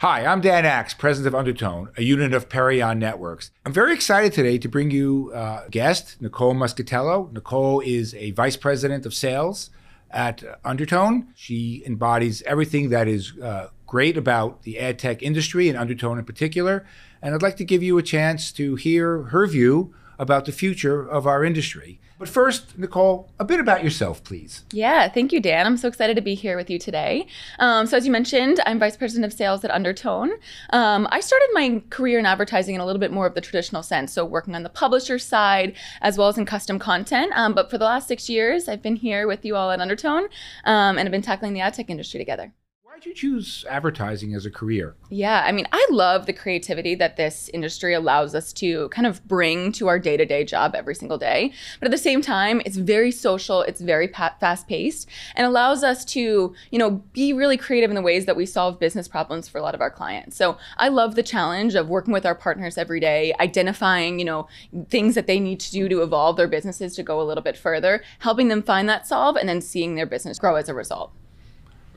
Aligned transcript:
Hi, 0.00 0.24
I'm 0.24 0.40
Dan 0.40 0.64
Aks, 0.64 0.94
president 0.94 1.34
of 1.34 1.36
Undertone, 1.36 1.90
a 1.96 2.04
unit 2.04 2.32
of 2.32 2.48
Perion 2.48 2.98
Networks. 2.98 3.50
I'm 3.66 3.72
very 3.72 3.92
excited 3.92 4.32
today 4.32 4.56
to 4.56 4.68
bring 4.68 4.92
you 4.92 5.32
uh, 5.34 5.64
a 5.66 5.70
guest, 5.70 6.22
Nicole 6.22 6.54
Muscatello. 6.54 7.32
Nicole 7.32 7.80
is 7.80 8.14
a 8.14 8.30
vice 8.30 8.56
president 8.56 9.06
of 9.06 9.12
sales 9.12 9.70
at 10.08 10.44
Undertone. 10.64 11.32
She 11.34 11.82
embodies 11.84 12.42
everything 12.42 12.90
that 12.90 13.08
is 13.08 13.36
uh, 13.40 13.70
great 13.88 14.16
about 14.16 14.62
the 14.62 14.78
ad 14.78 15.00
tech 15.00 15.20
industry 15.20 15.68
and 15.68 15.76
Undertone 15.76 16.20
in 16.20 16.24
particular. 16.24 16.86
And 17.20 17.34
I'd 17.34 17.42
like 17.42 17.56
to 17.56 17.64
give 17.64 17.82
you 17.82 17.98
a 17.98 18.02
chance 18.04 18.52
to 18.52 18.76
hear 18.76 19.22
her 19.24 19.48
view 19.48 19.92
about 20.16 20.44
the 20.44 20.52
future 20.52 21.04
of 21.04 21.26
our 21.26 21.44
industry. 21.44 21.98
But 22.18 22.28
first, 22.28 22.76
Nicole, 22.76 23.30
a 23.38 23.44
bit 23.44 23.60
about 23.60 23.84
yourself, 23.84 24.24
please. 24.24 24.64
Yeah, 24.72 25.08
thank 25.08 25.32
you, 25.32 25.40
Dan. 25.40 25.66
I'm 25.66 25.76
so 25.76 25.86
excited 25.86 26.16
to 26.16 26.22
be 26.22 26.34
here 26.34 26.56
with 26.56 26.68
you 26.68 26.78
today. 26.78 27.28
Um, 27.60 27.86
so, 27.86 27.96
as 27.96 28.04
you 28.04 28.10
mentioned, 28.10 28.60
I'm 28.66 28.80
Vice 28.80 28.96
President 28.96 29.24
of 29.24 29.32
Sales 29.32 29.64
at 29.64 29.70
Undertone. 29.70 30.32
Um, 30.70 31.06
I 31.12 31.20
started 31.20 31.48
my 31.52 31.80
career 31.90 32.18
in 32.18 32.26
advertising 32.26 32.74
in 32.74 32.80
a 32.80 32.86
little 32.86 32.98
bit 32.98 33.12
more 33.12 33.26
of 33.26 33.34
the 33.34 33.40
traditional 33.40 33.84
sense, 33.84 34.12
so 34.12 34.24
working 34.24 34.56
on 34.56 34.64
the 34.64 34.68
publisher 34.68 35.18
side 35.18 35.76
as 36.02 36.18
well 36.18 36.26
as 36.26 36.36
in 36.36 36.44
custom 36.44 36.80
content. 36.80 37.32
Um, 37.36 37.54
but 37.54 37.70
for 37.70 37.78
the 37.78 37.84
last 37.84 38.08
six 38.08 38.28
years, 38.28 38.68
I've 38.68 38.82
been 38.82 38.96
here 38.96 39.28
with 39.28 39.44
you 39.44 39.54
all 39.54 39.70
at 39.70 39.80
Undertone 39.80 40.24
um, 40.64 40.98
and 40.98 41.00
have 41.00 41.12
been 41.12 41.22
tackling 41.22 41.54
the 41.54 41.60
ad 41.60 41.74
tech 41.74 41.88
industry 41.88 42.18
together. 42.18 42.52
Why 42.98 43.02
did 43.02 43.10
you 43.10 43.14
choose 43.14 43.64
advertising 43.70 44.34
as 44.34 44.44
a 44.44 44.50
career? 44.50 44.96
Yeah, 45.08 45.44
I 45.46 45.52
mean, 45.52 45.68
I 45.70 45.86
love 45.88 46.26
the 46.26 46.32
creativity 46.32 46.96
that 46.96 47.16
this 47.16 47.48
industry 47.54 47.94
allows 47.94 48.34
us 48.34 48.52
to 48.54 48.88
kind 48.88 49.06
of 49.06 49.24
bring 49.28 49.70
to 49.74 49.86
our 49.86 50.00
day 50.00 50.16
to 50.16 50.26
day 50.26 50.42
job 50.42 50.74
every 50.74 50.96
single 50.96 51.16
day. 51.16 51.52
But 51.78 51.86
at 51.86 51.90
the 51.92 51.96
same 51.96 52.20
time, 52.20 52.60
it's 52.66 52.76
very 52.76 53.12
social, 53.12 53.62
it's 53.62 53.80
very 53.80 54.08
pa- 54.08 54.34
fast 54.40 54.66
paced, 54.66 55.08
and 55.36 55.46
allows 55.46 55.84
us 55.84 56.04
to, 56.06 56.56
you 56.72 56.78
know, 56.80 56.90
be 57.12 57.32
really 57.32 57.56
creative 57.56 57.88
in 57.88 57.94
the 57.94 58.02
ways 58.02 58.26
that 58.26 58.34
we 58.34 58.44
solve 58.44 58.80
business 58.80 59.06
problems 59.06 59.48
for 59.48 59.58
a 59.58 59.62
lot 59.62 59.76
of 59.76 59.80
our 59.80 59.92
clients. 59.92 60.36
So 60.36 60.58
I 60.76 60.88
love 60.88 61.14
the 61.14 61.22
challenge 61.22 61.76
of 61.76 61.88
working 61.88 62.12
with 62.12 62.26
our 62.26 62.34
partners 62.34 62.76
every 62.76 62.98
day, 62.98 63.32
identifying, 63.38 64.18
you 64.18 64.24
know, 64.24 64.48
things 64.90 65.14
that 65.14 65.28
they 65.28 65.38
need 65.38 65.60
to 65.60 65.70
do 65.70 65.88
to 65.88 66.02
evolve 66.02 66.36
their 66.36 66.48
businesses 66.48 66.96
to 66.96 67.04
go 67.04 67.20
a 67.20 67.22
little 67.22 67.44
bit 67.44 67.56
further, 67.56 68.02
helping 68.18 68.48
them 68.48 68.60
find 68.60 68.88
that 68.88 69.06
solve, 69.06 69.36
and 69.36 69.48
then 69.48 69.60
seeing 69.60 69.94
their 69.94 70.04
business 70.04 70.40
grow 70.40 70.56
as 70.56 70.68
a 70.68 70.74
result. 70.74 71.12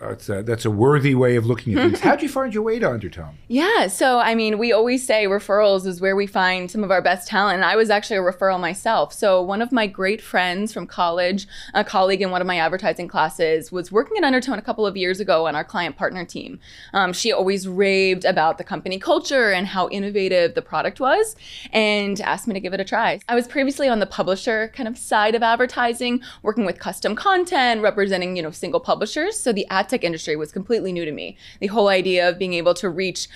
That's 0.02 0.30
a, 0.30 0.42
that's 0.42 0.66
a 0.66 0.72
worthy 0.72 1.14
way 1.14 1.36
of 1.36 1.46
looking 1.46 1.76
at 1.76 1.84
things. 1.84 2.00
How'd 2.02 2.24
you 2.24 2.30
find 2.30 2.54
your 2.54 2.64
way 2.64 2.80
to 2.80 2.90
Undertone? 2.90 3.38
Yeah, 3.48 3.86
so 3.86 4.18
I 4.18 4.34
mean, 4.34 4.58
we 4.58 4.72
always 4.72 5.06
say 5.06 5.26
referrals 5.26 5.86
is 5.86 6.02
where 6.02 6.16
we 6.16 6.26
find 6.26 6.72
some 6.72 6.84
of 6.84 6.90
our 6.90 7.04
best 7.04 7.28
talent. 7.28 7.58
And 7.58 7.66
I 7.66 7.76
was 7.76 7.92
actually 7.92 8.18
a 8.18 8.22
referral 8.22 8.60
myself. 8.60 9.14
So 9.14 9.44
one 9.44 9.62
of 9.62 9.72
my 9.72 9.86
great 9.86 10.20
friends 10.20 10.74
from 10.74 10.88
college, 10.88 11.48
a 11.76 11.84
colleague 11.84 12.24
in 12.24 12.32
one 12.32 12.42
of 12.42 12.48
my 12.48 12.58
advertising 12.58 13.08
classes, 13.08 13.72
was 13.72 13.92
working 13.92 14.18
at 14.18 14.24
Undertone 14.24 14.58
a 14.58 14.64
couple 14.64 14.88
of 14.88 14.98
years 14.98 15.20
ago 15.20 15.46
on 15.46 15.56
our 15.56 15.64
client 15.64 15.98
partner 15.98 16.26
team. 16.26 16.60
Um, 16.94 17.14
she 17.14 17.32
always 17.32 17.68
raved 17.68 18.26
about 18.26 18.58
the 18.58 18.64
company 18.64 18.98
culture 18.98 19.52
and 19.52 19.68
how 19.68 19.88
innovative 19.90 20.56
the 20.56 20.64
product 20.64 21.00
was, 21.00 21.36
and 21.72 22.20
asked 22.22 22.48
me 22.48 22.56
to 22.56 22.60
give 22.60 22.74
it 22.74 22.80
a 22.80 22.86
try. 22.86 23.20
I 23.30 23.36
was 23.36 23.48
previously 23.48 23.88
on 23.88 24.00
the 24.00 24.08
publisher 24.08 24.72
kind 24.76 24.88
of 24.88 24.98
side 24.98 25.36
of 25.36 25.44
advertising, 25.44 26.22
working 26.42 26.66
with 26.66 26.80
custom 26.80 27.16
content, 27.16 27.82
representing 27.84 28.36
you 28.36 28.42
know 28.42 28.52
single 28.52 28.80
publishers. 28.80 29.40
So 29.40 29.54
the 29.54 29.68
ad 29.68 29.91
tech 29.92 30.04
industry 30.04 30.36
was 30.36 30.52
completely 30.52 30.92
new 30.92 31.06
to 31.06 31.12
me. 31.12 31.38
The 31.60 31.68
whole 31.68 31.88
idea 31.88 32.28
of 32.28 32.40
being 32.40 32.54
able 32.54 32.74
to 32.76 32.90
reach 32.90 33.28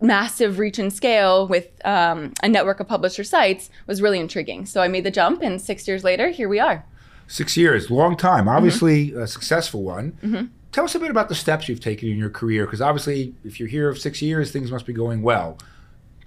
massive 0.00 0.58
reach 0.58 0.78
and 0.78 0.92
scale 0.92 1.46
with 1.46 1.68
um, 1.84 2.32
a 2.42 2.48
network 2.48 2.80
of 2.80 2.88
publisher 2.88 3.24
sites 3.24 3.70
was 3.86 4.02
really 4.02 4.18
intriguing. 4.18 4.66
So 4.66 4.82
I 4.82 4.88
made 4.88 5.04
the 5.04 5.10
jump, 5.10 5.42
and 5.42 5.60
six 5.60 5.88
years 5.88 6.04
later, 6.04 6.28
here 6.28 6.48
we 6.48 6.58
are. 6.58 6.84
Six 7.28 7.56
years, 7.56 7.90
long 7.90 8.16
time. 8.16 8.48
Obviously, 8.48 9.08
mm-hmm. 9.08 9.20
a 9.20 9.26
successful 9.26 9.82
one. 9.82 10.12
Mm-hmm. 10.22 10.46
Tell 10.72 10.84
us 10.84 10.94
a 10.94 10.98
bit 10.98 11.10
about 11.10 11.28
the 11.28 11.34
steps 11.34 11.68
you've 11.68 11.80
taken 11.80 12.08
in 12.08 12.18
your 12.18 12.30
career, 12.30 12.66
because 12.66 12.80
obviously, 12.80 13.34
if 13.44 13.60
you're 13.60 13.68
here 13.68 13.88
of 13.88 13.98
six 13.98 14.20
years, 14.20 14.50
things 14.50 14.70
must 14.72 14.86
be 14.86 14.92
going 14.92 15.22
well 15.22 15.56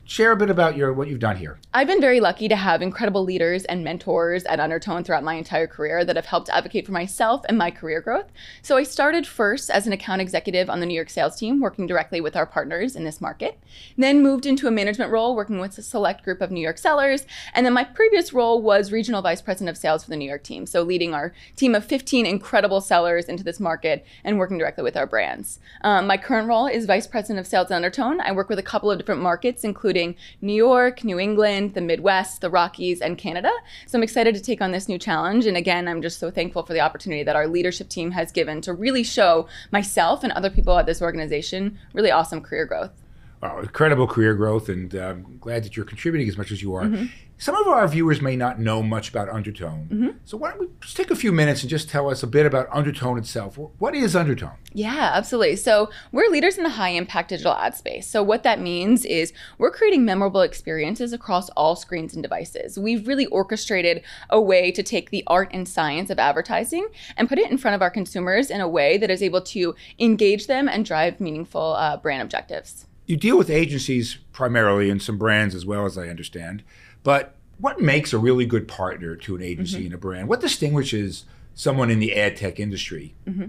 share 0.05 0.31
a 0.31 0.35
bit 0.35 0.51
about 0.51 0.77
your 0.77 0.93
what 0.93 1.07
you've 1.07 1.19
done 1.19 1.35
here. 1.35 1.57
I've 1.73 1.87
been 1.87 1.99
very 1.99 2.19
lucky 2.19 2.47
to 2.47 2.55
have 2.55 2.81
incredible 2.81 3.23
leaders 3.23 3.65
and 3.65 3.83
mentors 3.83 4.43
at 4.45 4.59
Undertone 4.59 5.03
throughout 5.03 5.23
my 5.23 5.33
entire 5.33 5.65
career 5.65 6.05
that 6.05 6.15
have 6.15 6.27
helped 6.27 6.47
advocate 6.49 6.85
for 6.85 6.91
myself 6.91 7.41
and 7.49 7.57
my 7.57 7.71
career 7.71 8.01
growth. 8.01 8.27
So 8.61 8.77
I 8.77 8.83
started 8.83 9.25
first 9.25 9.69
as 9.71 9.87
an 9.87 9.93
account 9.93 10.21
executive 10.21 10.69
on 10.69 10.79
the 10.79 10.85
New 10.85 10.93
York 10.93 11.09
sales 11.09 11.35
team, 11.35 11.59
working 11.59 11.87
directly 11.87 12.21
with 12.21 12.35
our 12.35 12.45
partners 12.45 12.95
in 12.95 13.03
this 13.03 13.19
market. 13.19 13.59
Then 13.97 14.21
moved 14.21 14.45
into 14.45 14.67
a 14.67 14.71
management 14.71 15.11
role, 15.11 15.35
working 15.35 15.59
with 15.59 15.75
a 15.77 15.81
select 15.81 16.23
group 16.23 16.39
of 16.39 16.51
New 16.51 16.61
York 16.61 16.77
sellers. 16.77 17.25
And 17.53 17.65
then 17.65 17.73
my 17.73 17.83
previous 17.83 18.31
role 18.31 18.61
was 18.61 18.91
regional 18.91 19.23
vice 19.23 19.41
president 19.41 19.75
of 19.75 19.77
sales 19.77 20.03
for 20.03 20.11
the 20.11 20.17
New 20.17 20.29
York 20.29 20.43
team, 20.43 20.67
so 20.67 20.83
leading 20.83 21.15
our 21.15 21.33
team 21.55 21.73
of 21.73 21.83
15 21.83 22.27
incredible 22.27 22.79
sellers 22.79 23.25
into 23.25 23.43
this 23.43 23.59
market 23.59 24.05
and 24.23 24.37
working 24.37 24.59
directly 24.59 24.83
with 24.83 24.95
our 24.95 25.07
brands. 25.07 25.59
Um, 25.81 26.05
my 26.05 26.17
current 26.17 26.47
role 26.47 26.67
is 26.67 26.85
vice 26.85 27.07
president 27.07 27.39
of 27.39 27.47
sales 27.47 27.71
at 27.71 27.75
Undertone. 27.75 28.21
I 28.21 28.31
work 28.31 28.49
with 28.49 28.59
a 28.59 28.63
couple 28.63 28.91
of 28.91 28.99
different 28.99 29.21
markets, 29.21 29.63
including 29.63 29.94
including 29.95 30.15
New 30.41 30.53
York, 30.53 31.05
New 31.05 31.17
England, 31.19 31.73
the 31.73 31.81
Midwest, 31.81 32.41
the 32.41 32.49
Rockies, 32.49 32.99
and 32.99 33.17
Canada. 33.17 33.51
So 33.87 33.97
I'm 33.97 34.03
excited 34.03 34.35
to 34.35 34.41
take 34.41 34.61
on 34.61 34.71
this 34.71 34.89
new 34.89 34.97
challenge. 34.97 35.45
And 35.45 35.55
again, 35.55 35.87
I'm 35.87 36.01
just 36.01 36.19
so 36.19 36.29
thankful 36.29 36.63
for 36.63 36.73
the 36.73 36.81
opportunity 36.81 37.23
that 37.23 37.35
our 37.35 37.47
leadership 37.47 37.87
team 37.87 38.11
has 38.11 38.31
given 38.31 38.59
to 38.61 38.73
really 38.73 39.03
show 39.03 39.47
myself 39.71 40.23
and 40.23 40.33
other 40.33 40.49
people 40.49 40.77
at 40.77 40.85
this 40.85 41.01
organization 41.01 41.77
really 41.93 42.11
awesome 42.11 42.41
career 42.41 42.65
growth. 42.65 43.04
Wow, 43.45 43.59
incredible 43.59 44.07
career 44.07 44.33
growth, 44.33 44.69
and 44.69 44.93
I'm 44.95 45.25
um, 45.25 45.37
glad 45.39 45.63
that 45.65 45.77
you're 45.77 45.85
contributing 45.85 46.27
as 46.27 46.35
much 46.35 46.51
as 46.51 46.63
you 46.63 46.73
are. 46.73 46.85
Mm-hmm. 46.85 47.05
Some 47.37 47.55
of 47.55 47.67
our 47.67 47.87
viewers 47.87 48.21
may 48.21 48.35
not 48.35 48.59
know 48.59 48.81
much 48.81 49.09
about 49.09 49.29
Undertone. 49.29 49.89
Mm-hmm. 49.91 50.09
So 50.23 50.37
why 50.37 50.49
don't 50.49 50.61
we 50.61 50.67
just 50.79 50.97
take 50.97 51.11
a 51.11 51.15
few 51.15 51.31
minutes 51.31 51.61
and 51.61 51.69
just 51.69 51.89
tell 51.89 52.09
us 52.09 52.23
a 52.23 52.27
bit 52.27 52.45
about 52.45 52.67
Undertone 52.71 53.19
itself? 53.19 53.59
What 53.77 53.93
is 53.93 54.15
Undertone? 54.15 54.55
Yeah, 54.73 55.11
absolutely. 55.13 55.57
So 55.57 55.89
we're 56.11 56.29
leaders 56.29 56.57
in 56.57 56.63
the 56.63 56.71
high 56.71 56.89
impact 56.89 57.29
digital 57.29 57.53
ad 57.53 57.75
space. 57.75 58.07
So 58.07 58.23
what 58.23 58.43
that 58.43 58.61
means 58.61 59.05
is 59.05 59.31
we're 59.57 59.69
creating 59.69 60.05
memorable 60.05 60.41
experiences 60.41 61.13
across 61.13 61.49
all 61.51 61.75
screens 61.75 62.13
and 62.13 62.23
devices. 62.23 62.79
We've 62.79 63.05
really 63.05 63.27
orchestrated 63.27 64.01
a 64.29 64.41
way 64.41 64.71
to 64.71 64.81
take 64.81 65.11
the 65.11 65.23
art 65.27 65.49
and 65.51 65.67
science 65.67 66.09
of 66.09 66.17
advertising 66.17 66.87
and 67.15 67.29
put 67.29 67.37
it 67.37 67.51
in 67.51 67.57
front 67.57 67.75
of 67.75 67.81
our 67.81 67.91
consumers 67.91 68.49
in 68.49 68.61
a 68.61 68.67
way 68.67 68.97
that 68.97 69.11
is 69.11 69.21
able 69.21 69.41
to 69.41 69.75
engage 69.99 70.47
them 70.47 70.67
and 70.67 70.83
drive 70.83 71.19
meaningful 71.19 71.73
uh, 71.73 71.97
brand 71.97 72.23
objectives. 72.23 72.87
You 73.05 73.17
deal 73.17 73.37
with 73.37 73.49
agencies 73.49 74.17
primarily 74.31 74.89
and 74.89 75.01
some 75.01 75.17
brands 75.17 75.55
as 75.55 75.65
well 75.65 75.85
as 75.85 75.97
I 75.97 76.07
understand. 76.07 76.63
But 77.03 77.35
what 77.57 77.79
makes 77.79 78.13
a 78.13 78.17
really 78.17 78.45
good 78.45 78.67
partner 78.67 79.15
to 79.15 79.35
an 79.35 79.41
agency 79.41 79.77
mm-hmm. 79.77 79.85
and 79.85 79.93
a 79.93 79.97
brand? 79.97 80.27
What 80.27 80.41
distinguishes 80.41 81.25
someone 81.55 81.89
in 81.89 81.99
the 81.99 82.15
ad 82.15 82.35
tech 82.35 82.59
industry. 82.59 83.15
Mm-hmm. 83.25 83.45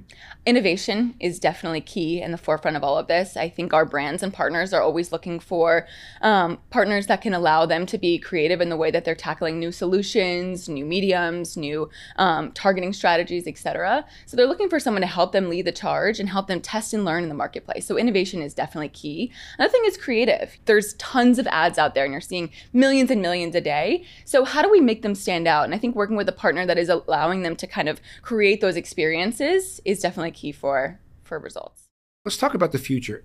Innovation 0.47 1.17
is 1.19 1.41
definitely 1.41 1.81
key 1.81 2.23
in 2.23 2.31
the 2.31 2.39
forefront 2.39 2.77
of 2.77 2.85
all 2.85 2.97
of 2.97 3.09
this. 3.09 3.37
I 3.37 3.49
think 3.49 3.75
our 3.75 3.85
brands 3.85 4.23
and 4.23 4.33
partners 4.33 4.73
are 4.73 4.81
always 4.81 5.11
looking 5.11 5.41
for 5.41 5.89
um, 6.23 6.59
partners 6.71 7.09
that 7.09 7.21
can 7.21 7.35
allow 7.35 7.67
them 7.67 7.85
to 7.87 7.99
be 7.99 8.19
creative 8.19 8.61
in 8.61 8.69
the 8.69 8.77
way 8.77 8.93
that 8.93 9.05
they're 9.05 9.17
tackling 9.17 9.59
new 9.59 9.73
solutions, 9.73 10.69
new 10.69 10.87
mediums, 10.87 11.57
new 11.57 11.91
um, 12.15 12.53
targeting 12.53 12.93
strategies, 12.93 13.49
etc. 13.49 14.07
So 14.25 14.37
they're 14.37 14.47
looking 14.47 14.71
for 14.71 14.79
someone 14.79 15.03
to 15.03 15.09
help 15.09 15.33
them 15.33 15.51
lead 15.51 15.65
the 15.65 15.73
charge 15.73 16.21
and 16.21 16.29
help 16.29 16.47
them 16.47 16.61
test 16.61 16.95
and 16.95 17.05
learn 17.05 17.25
in 17.25 17.29
the 17.29 17.35
marketplace. 17.35 17.87
So 17.87 17.99
innovation 17.99 18.41
is 18.41 18.55
definitely 18.55 18.91
key. 18.91 19.33
Another 19.59 19.73
thing 19.73 19.83
is 19.85 19.97
creative. 19.97 20.57
There's 20.67 20.95
tons 20.95 21.41
of 21.41 21.49
ads 21.49 21.77
out 21.77 21.95
there, 21.95 22.05
and 22.05 22.13
you're 22.13 22.21
seeing 22.21 22.51
millions 22.73 23.11
and 23.11 23.21
millions 23.21 23.57
a 23.57 23.61
day. 23.61 24.05
So 24.25 24.45
how 24.45 24.63
do 24.63 24.71
we 24.71 24.81
make 24.81 25.03
them 25.03 25.17
stand 25.17 25.49
out? 25.49 25.65
And 25.65 25.75
I 25.75 25.79
think 25.79 25.97
working 25.97 26.17
with 26.17 26.29
a 26.29 26.33
partner 26.33 26.65
that 26.67 26.79
is 26.79 26.89
allowing 26.89 27.43
them 27.43 27.57
to 27.57 27.67
kind 27.67 27.89
of 27.89 27.96
of 27.99 28.23
create 28.23 28.61
those 28.61 28.77
experiences 28.77 29.81
is 29.85 30.01
definitely 30.01 30.33
key 30.33 30.53
for 30.53 31.01
for 31.25 31.39
results. 31.39 31.85
Let's 32.25 32.37
talk 32.37 32.55
about 32.55 32.73
the 32.73 32.79
future. 32.79 33.25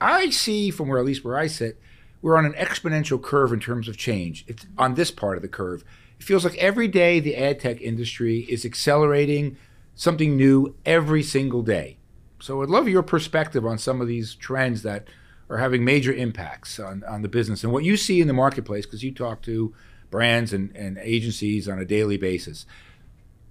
I 0.00 0.30
see 0.30 0.70
from 0.70 0.88
where 0.88 0.98
at 0.98 1.04
least 1.04 1.24
where 1.24 1.38
I 1.38 1.46
sit, 1.48 1.80
we're 2.22 2.36
on 2.36 2.44
an 2.44 2.52
exponential 2.54 3.20
curve 3.20 3.52
in 3.52 3.60
terms 3.60 3.88
of 3.88 3.96
change. 3.96 4.44
It's 4.46 4.66
on 4.76 4.94
this 4.94 5.10
part 5.10 5.36
of 5.36 5.42
the 5.42 5.48
curve. 5.48 5.84
It 6.18 6.24
feels 6.24 6.44
like 6.44 6.56
every 6.56 6.88
day 6.88 7.20
the 7.20 7.36
ad 7.36 7.60
tech 7.60 7.80
industry 7.80 8.40
is 8.48 8.64
accelerating 8.64 9.56
something 9.94 10.36
new 10.36 10.74
every 10.84 11.22
single 11.22 11.62
day. 11.62 11.98
So 12.40 12.62
I'd 12.62 12.68
love 12.68 12.88
your 12.88 13.02
perspective 13.02 13.66
on 13.66 13.78
some 13.78 14.00
of 14.00 14.08
these 14.08 14.34
trends 14.34 14.82
that 14.82 15.08
are 15.50 15.58
having 15.58 15.84
major 15.84 16.12
impacts 16.12 16.78
on, 16.78 17.02
on 17.04 17.22
the 17.22 17.28
business 17.28 17.64
and 17.64 17.72
what 17.72 17.84
you 17.84 17.96
see 17.96 18.20
in 18.20 18.28
the 18.28 18.34
marketplace 18.34 18.86
because 18.86 19.02
you 19.02 19.12
talk 19.12 19.42
to 19.42 19.74
brands 20.10 20.52
and, 20.52 20.74
and 20.76 20.98
agencies 20.98 21.68
on 21.68 21.78
a 21.78 21.84
daily 21.84 22.16
basis 22.16 22.66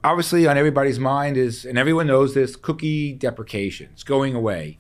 obviously 0.08 0.48
on 0.48 0.58
everybody's 0.58 1.00
mind 1.00 1.38
is, 1.38 1.66
and 1.66 1.78
everyone 1.78 2.08
knows 2.08 2.34
this, 2.34 2.56
cookie 2.56 3.14
deprecation. 3.14 3.90
It's 3.92 4.04
going 4.04 4.36
away. 4.36 4.80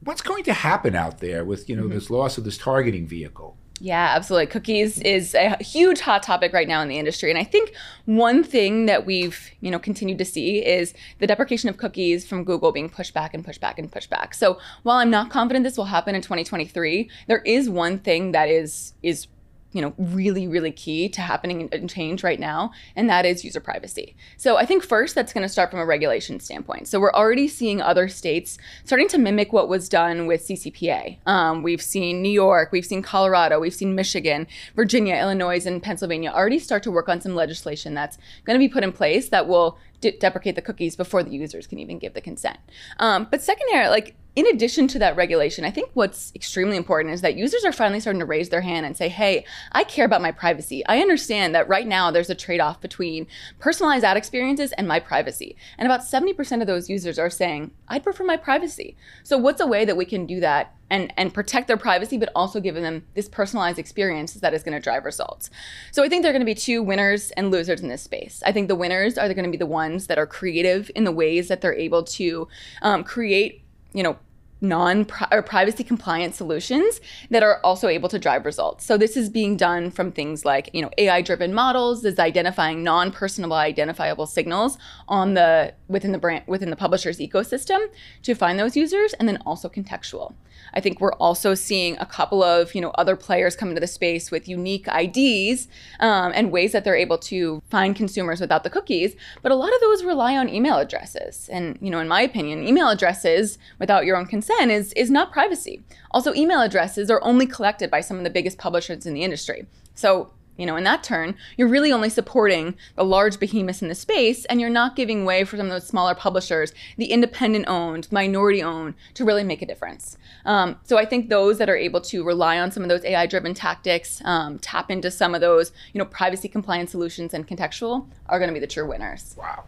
What's 0.00 0.22
going 0.22 0.44
to 0.44 0.52
happen 0.52 0.94
out 0.94 1.18
there 1.18 1.44
with 1.44 1.68
you 1.68 1.76
know 1.76 1.84
mm-hmm. 1.84 1.92
this 1.92 2.10
loss 2.10 2.38
of 2.38 2.44
this 2.44 2.58
targeting 2.58 3.06
vehicle? 3.06 3.56
Yeah, 3.80 4.12
absolutely. 4.16 4.48
Cookies 4.48 4.98
is 5.00 5.34
a 5.34 5.56
huge 5.62 6.00
hot 6.00 6.24
topic 6.24 6.52
right 6.52 6.66
now 6.66 6.80
in 6.80 6.88
the 6.88 6.98
industry. 6.98 7.30
And 7.30 7.38
I 7.38 7.44
think 7.44 7.72
one 8.06 8.42
thing 8.42 8.86
that 8.86 9.06
we've, 9.06 9.50
you 9.60 9.70
know, 9.70 9.78
continued 9.78 10.18
to 10.18 10.24
see 10.24 10.66
is 10.66 10.94
the 11.20 11.28
deprecation 11.28 11.68
of 11.68 11.76
cookies 11.76 12.26
from 12.26 12.42
Google 12.42 12.72
being 12.72 12.88
pushed 12.88 13.14
back 13.14 13.34
and 13.34 13.44
pushed 13.44 13.60
back 13.60 13.78
and 13.78 13.90
pushed 13.92 14.10
back. 14.10 14.34
So 14.34 14.58
while 14.82 14.96
I'm 14.96 15.10
not 15.10 15.30
confident 15.30 15.62
this 15.62 15.76
will 15.76 15.84
happen 15.84 16.16
in 16.16 16.22
2023, 16.22 17.08
there 17.28 17.42
is 17.42 17.70
one 17.70 18.00
thing 18.00 18.32
that 18.32 18.48
is 18.48 18.94
is 19.04 19.28
you 19.72 19.82
know 19.82 19.94
really 19.98 20.48
really 20.48 20.72
key 20.72 21.08
to 21.08 21.20
happening 21.20 21.68
and 21.72 21.90
change 21.90 22.22
right 22.22 22.40
now 22.40 22.72
and 22.96 23.08
that 23.08 23.26
is 23.26 23.44
user 23.44 23.60
privacy. 23.60 24.16
So 24.36 24.56
i 24.56 24.64
think 24.64 24.82
first 24.82 25.14
that's 25.14 25.32
going 25.32 25.42
to 25.42 25.48
start 25.48 25.70
from 25.70 25.80
a 25.80 25.86
regulation 25.86 26.40
standpoint. 26.40 26.88
So 26.88 27.00
we're 27.00 27.12
already 27.12 27.48
seeing 27.48 27.80
other 27.80 28.08
states 28.08 28.58
starting 28.84 29.08
to 29.08 29.18
mimic 29.18 29.52
what 29.52 29.68
was 29.68 29.88
done 29.88 30.26
with 30.26 30.46
ccpa 30.46 31.18
um, 31.26 31.62
we've 31.62 31.82
seen 31.82 32.22
new 32.22 32.30
york 32.30 32.72
we've 32.72 32.86
seen 32.86 33.02
colorado 33.02 33.60
we've 33.60 33.74
seen 33.74 33.94
michigan 33.94 34.46
virginia 34.74 35.16
illinois 35.16 35.64
and 35.66 35.82
pennsylvania 35.82 36.30
already 36.30 36.58
start 36.58 36.82
to 36.82 36.90
work 36.90 37.08
on 37.08 37.20
some 37.20 37.34
legislation 37.34 37.94
that's 37.94 38.18
going 38.44 38.54
to 38.54 38.58
be 38.58 38.68
put 38.68 38.82
in 38.82 38.92
place 38.92 39.28
that 39.28 39.46
will 39.46 39.78
de- 40.00 40.16
deprecate 40.16 40.54
the 40.54 40.62
cookies 40.62 40.96
before 40.96 41.22
the 41.22 41.30
users 41.30 41.66
can 41.66 41.78
even 41.78 41.98
give 41.98 42.14
the 42.14 42.20
consent. 42.20 42.58
Um, 42.98 43.26
but 43.30 43.42
secondary 43.42 43.88
like 43.88 44.14
in 44.38 44.46
addition 44.46 44.86
to 44.86 45.00
that 45.00 45.16
regulation, 45.16 45.64
I 45.64 45.72
think 45.72 45.90
what's 45.94 46.30
extremely 46.32 46.76
important 46.76 47.12
is 47.12 47.22
that 47.22 47.34
users 47.34 47.64
are 47.64 47.72
finally 47.72 47.98
starting 47.98 48.20
to 48.20 48.24
raise 48.24 48.50
their 48.50 48.60
hand 48.60 48.86
and 48.86 48.96
say, 48.96 49.08
hey, 49.08 49.44
I 49.72 49.82
care 49.82 50.04
about 50.04 50.22
my 50.22 50.30
privacy. 50.30 50.86
I 50.86 51.00
understand 51.00 51.56
that 51.56 51.68
right 51.68 51.88
now 51.88 52.12
there's 52.12 52.30
a 52.30 52.36
trade 52.36 52.60
off 52.60 52.80
between 52.80 53.26
personalized 53.58 54.04
ad 54.04 54.16
experiences 54.16 54.70
and 54.78 54.86
my 54.86 55.00
privacy. 55.00 55.56
And 55.76 55.86
about 55.88 56.02
70% 56.02 56.60
of 56.60 56.68
those 56.68 56.88
users 56.88 57.18
are 57.18 57.30
saying, 57.30 57.72
I'd 57.88 58.04
prefer 58.04 58.22
my 58.22 58.36
privacy. 58.36 58.96
So, 59.24 59.36
what's 59.36 59.60
a 59.60 59.66
way 59.66 59.84
that 59.84 59.96
we 59.96 60.04
can 60.04 60.24
do 60.24 60.38
that 60.38 60.72
and, 60.88 61.12
and 61.16 61.34
protect 61.34 61.66
their 61.66 61.76
privacy, 61.76 62.16
but 62.16 62.30
also 62.36 62.60
give 62.60 62.76
them 62.76 63.04
this 63.14 63.28
personalized 63.28 63.80
experience 63.80 64.34
that 64.34 64.54
is 64.54 64.62
going 64.62 64.78
to 64.78 64.80
drive 64.80 65.04
results. 65.04 65.50
So 65.90 66.04
I 66.04 66.08
think 66.08 66.22
there 66.22 66.30
are 66.30 66.32
going 66.32 66.46
to 66.46 66.46
be 66.46 66.54
two 66.54 66.80
winners 66.80 67.32
and 67.32 67.50
losers 67.50 67.80
in 67.80 67.88
this 67.88 68.02
space. 68.02 68.40
I 68.46 68.52
think 68.52 68.68
the 68.68 68.76
winners 68.76 69.18
are 69.18 69.26
going 69.34 69.44
to 69.44 69.50
be 69.50 69.58
the 69.58 69.66
ones 69.66 70.06
that 70.06 70.16
are 70.16 70.26
creative 70.28 70.92
in 70.94 71.02
the 71.02 71.12
ways 71.12 71.48
that 71.48 71.60
they're 71.60 71.74
able 71.74 72.04
to 72.04 72.46
um, 72.82 73.02
create, 73.02 73.62
you 73.92 74.04
know, 74.04 74.16
non 74.60 75.06
or 75.30 75.42
privacy 75.42 75.84
compliant 75.84 76.34
solutions 76.34 77.00
that 77.30 77.42
are 77.42 77.60
also 77.62 77.88
able 77.88 78.08
to 78.08 78.18
drive 78.18 78.44
results. 78.44 78.84
So 78.84 78.96
this 78.96 79.16
is 79.16 79.28
being 79.28 79.56
done 79.56 79.90
from 79.90 80.12
things 80.12 80.44
like, 80.44 80.70
you 80.72 80.82
know, 80.82 80.90
AI 80.98 81.22
driven 81.22 81.54
models 81.54 82.04
is 82.04 82.18
identifying 82.18 82.82
non-personable 82.82 83.56
identifiable 83.56 84.26
signals 84.26 84.78
on 85.06 85.34
the 85.34 85.74
within 85.88 86.12
the 86.12 86.18
brand 86.18 86.44
within 86.46 86.70
the 86.70 86.76
publisher's 86.76 87.18
ecosystem 87.18 87.78
to 88.22 88.34
find 88.34 88.58
those 88.58 88.76
users 88.76 89.12
and 89.14 89.28
then 89.28 89.38
also 89.46 89.68
contextual. 89.68 90.34
I 90.74 90.80
think 90.80 91.00
we're 91.00 91.14
also 91.14 91.54
seeing 91.54 91.96
a 91.98 92.06
couple 92.06 92.42
of 92.42 92.74
you 92.74 92.80
know 92.80 92.90
other 92.90 93.16
players 93.16 93.56
come 93.56 93.68
into 93.68 93.80
the 93.80 93.86
space 93.86 94.30
with 94.30 94.48
unique 94.48 94.86
IDs 94.88 95.68
um, 96.00 96.32
and 96.34 96.52
ways 96.52 96.72
that 96.72 96.84
they're 96.84 96.96
able 96.96 97.18
to 97.18 97.62
find 97.70 97.96
consumers 97.96 98.40
without 98.40 98.64
the 98.64 98.70
cookies. 98.70 99.16
But 99.42 99.52
a 99.52 99.56
lot 99.56 99.74
of 99.74 99.80
those 99.80 100.04
rely 100.04 100.36
on 100.36 100.48
email 100.48 100.78
addresses, 100.78 101.48
and 101.50 101.78
you 101.80 101.90
know, 101.90 102.00
in 102.00 102.08
my 102.08 102.22
opinion, 102.22 102.66
email 102.66 102.88
addresses 102.88 103.58
without 103.78 104.04
your 104.04 104.16
own 104.16 104.26
consent 104.26 104.70
is 104.70 104.92
is 104.94 105.10
not 105.10 105.32
privacy. 105.32 105.82
Also, 106.10 106.34
email 106.34 106.60
addresses 106.60 107.10
are 107.10 107.22
only 107.22 107.46
collected 107.46 107.90
by 107.90 108.00
some 108.00 108.18
of 108.18 108.24
the 108.24 108.30
biggest 108.30 108.58
publishers 108.58 109.06
in 109.06 109.14
the 109.14 109.22
industry. 109.22 109.66
So 109.94 110.30
you 110.58 110.66
know, 110.66 110.76
in 110.76 110.84
that 110.84 111.02
turn, 111.02 111.36
you're 111.56 111.68
really 111.68 111.92
only 111.92 112.10
supporting 112.10 112.76
the 112.96 113.04
large 113.04 113.38
behemoths 113.38 113.80
in 113.80 113.88
the 113.88 113.94
space 113.94 114.44
and 114.46 114.60
you're 114.60 114.68
not 114.68 114.96
giving 114.96 115.24
way 115.24 115.44
for 115.44 115.56
some 115.56 115.66
of 115.66 115.72
those 115.72 115.86
smaller 115.86 116.14
publishers, 116.14 116.74
the 116.98 117.06
independent 117.06 117.66
owned, 117.68 118.10
minority 118.12 118.62
owned, 118.62 118.94
to 119.14 119.24
really 119.24 119.44
make 119.44 119.62
a 119.62 119.66
difference. 119.66 120.18
Um, 120.44 120.76
so 120.82 120.98
I 120.98 121.04
think 121.04 121.28
those 121.28 121.58
that 121.58 121.70
are 121.70 121.76
able 121.76 122.00
to 122.02 122.24
rely 122.24 122.58
on 122.58 122.70
some 122.70 122.82
of 122.82 122.88
those 122.88 123.04
AI 123.04 123.26
driven 123.26 123.54
tactics, 123.54 124.20
um, 124.24 124.58
tap 124.58 124.90
into 124.90 125.10
some 125.10 125.34
of 125.34 125.40
those, 125.40 125.72
you 125.92 125.98
know, 125.98 126.04
privacy 126.04 126.48
compliant 126.48 126.90
solutions 126.90 127.32
and 127.32 127.46
contextual 127.46 128.08
are 128.26 128.38
going 128.38 128.48
to 128.48 128.54
be 128.54 128.60
the 128.60 128.66
true 128.66 128.86
winners. 128.88 129.36
Wow. 129.38 129.64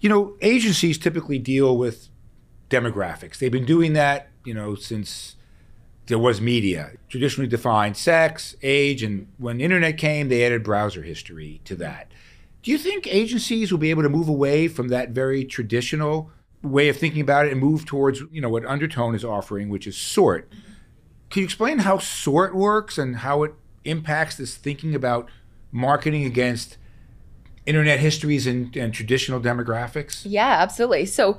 You 0.00 0.08
know, 0.08 0.36
agencies 0.40 0.98
typically 0.98 1.38
deal 1.38 1.76
with 1.76 2.08
demographics. 2.70 3.38
They've 3.38 3.52
been 3.52 3.66
doing 3.66 3.92
that, 3.92 4.30
you 4.44 4.54
know, 4.54 4.74
since 4.74 5.36
there 6.12 6.18
was 6.18 6.42
media, 6.42 6.90
traditionally 7.08 7.48
defined 7.48 7.96
sex, 7.96 8.54
age, 8.62 9.02
and 9.02 9.26
when 9.38 9.62
internet 9.62 9.96
came, 9.96 10.28
they 10.28 10.44
added 10.44 10.62
browser 10.62 11.02
history 11.02 11.62
to 11.64 11.74
that. 11.74 12.12
Do 12.62 12.70
you 12.70 12.76
think 12.76 13.06
agencies 13.06 13.72
will 13.72 13.78
be 13.78 13.88
able 13.88 14.02
to 14.02 14.10
move 14.10 14.28
away 14.28 14.68
from 14.68 14.88
that 14.88 15.08
very 15.08 15.42
traditional 15.42 16.30
way 16.62 16.90
of 16.90 16.98
thinking 16.98 17.22
about 17.22 17.46
it 17.46 17.52
and 17.52 17.58
move 17.58 17.86
towards, 17.86 18.20
you 18.30 18.42
know, 18.42 18.50
what 18.50 18.66
Undertone 18.66 19.14
is 19.14 19.24
offering, 19.24 19.70
which 19.70 19.86
is 19.86 19.96
sort? 19.96 20.52
Can 21.30 21.40
you 21.40 21.44
explain 21.46 21.78
how 21.78 21.96
sort 21.96 22.54
works 22.54 22.98
and 22.98 23.16
how 23.16 23.42
it 23.44 23.54
impacts 23.86 24.36
this 24.36 24.54
thinking 24.54 24.94
about 24.94 25.30
marketing 25.70 26.26
against 26.26 26.76
internet 27.64 28.00
histories 28.00 28.46
and, 28.46 28.76
and 28.76 28.92
traditional 28.92 29.40
demographics? 29.40 30.24
Yeah, 30.26 30.58
absolutely. 30.60 31.06
So, 31.06 31.38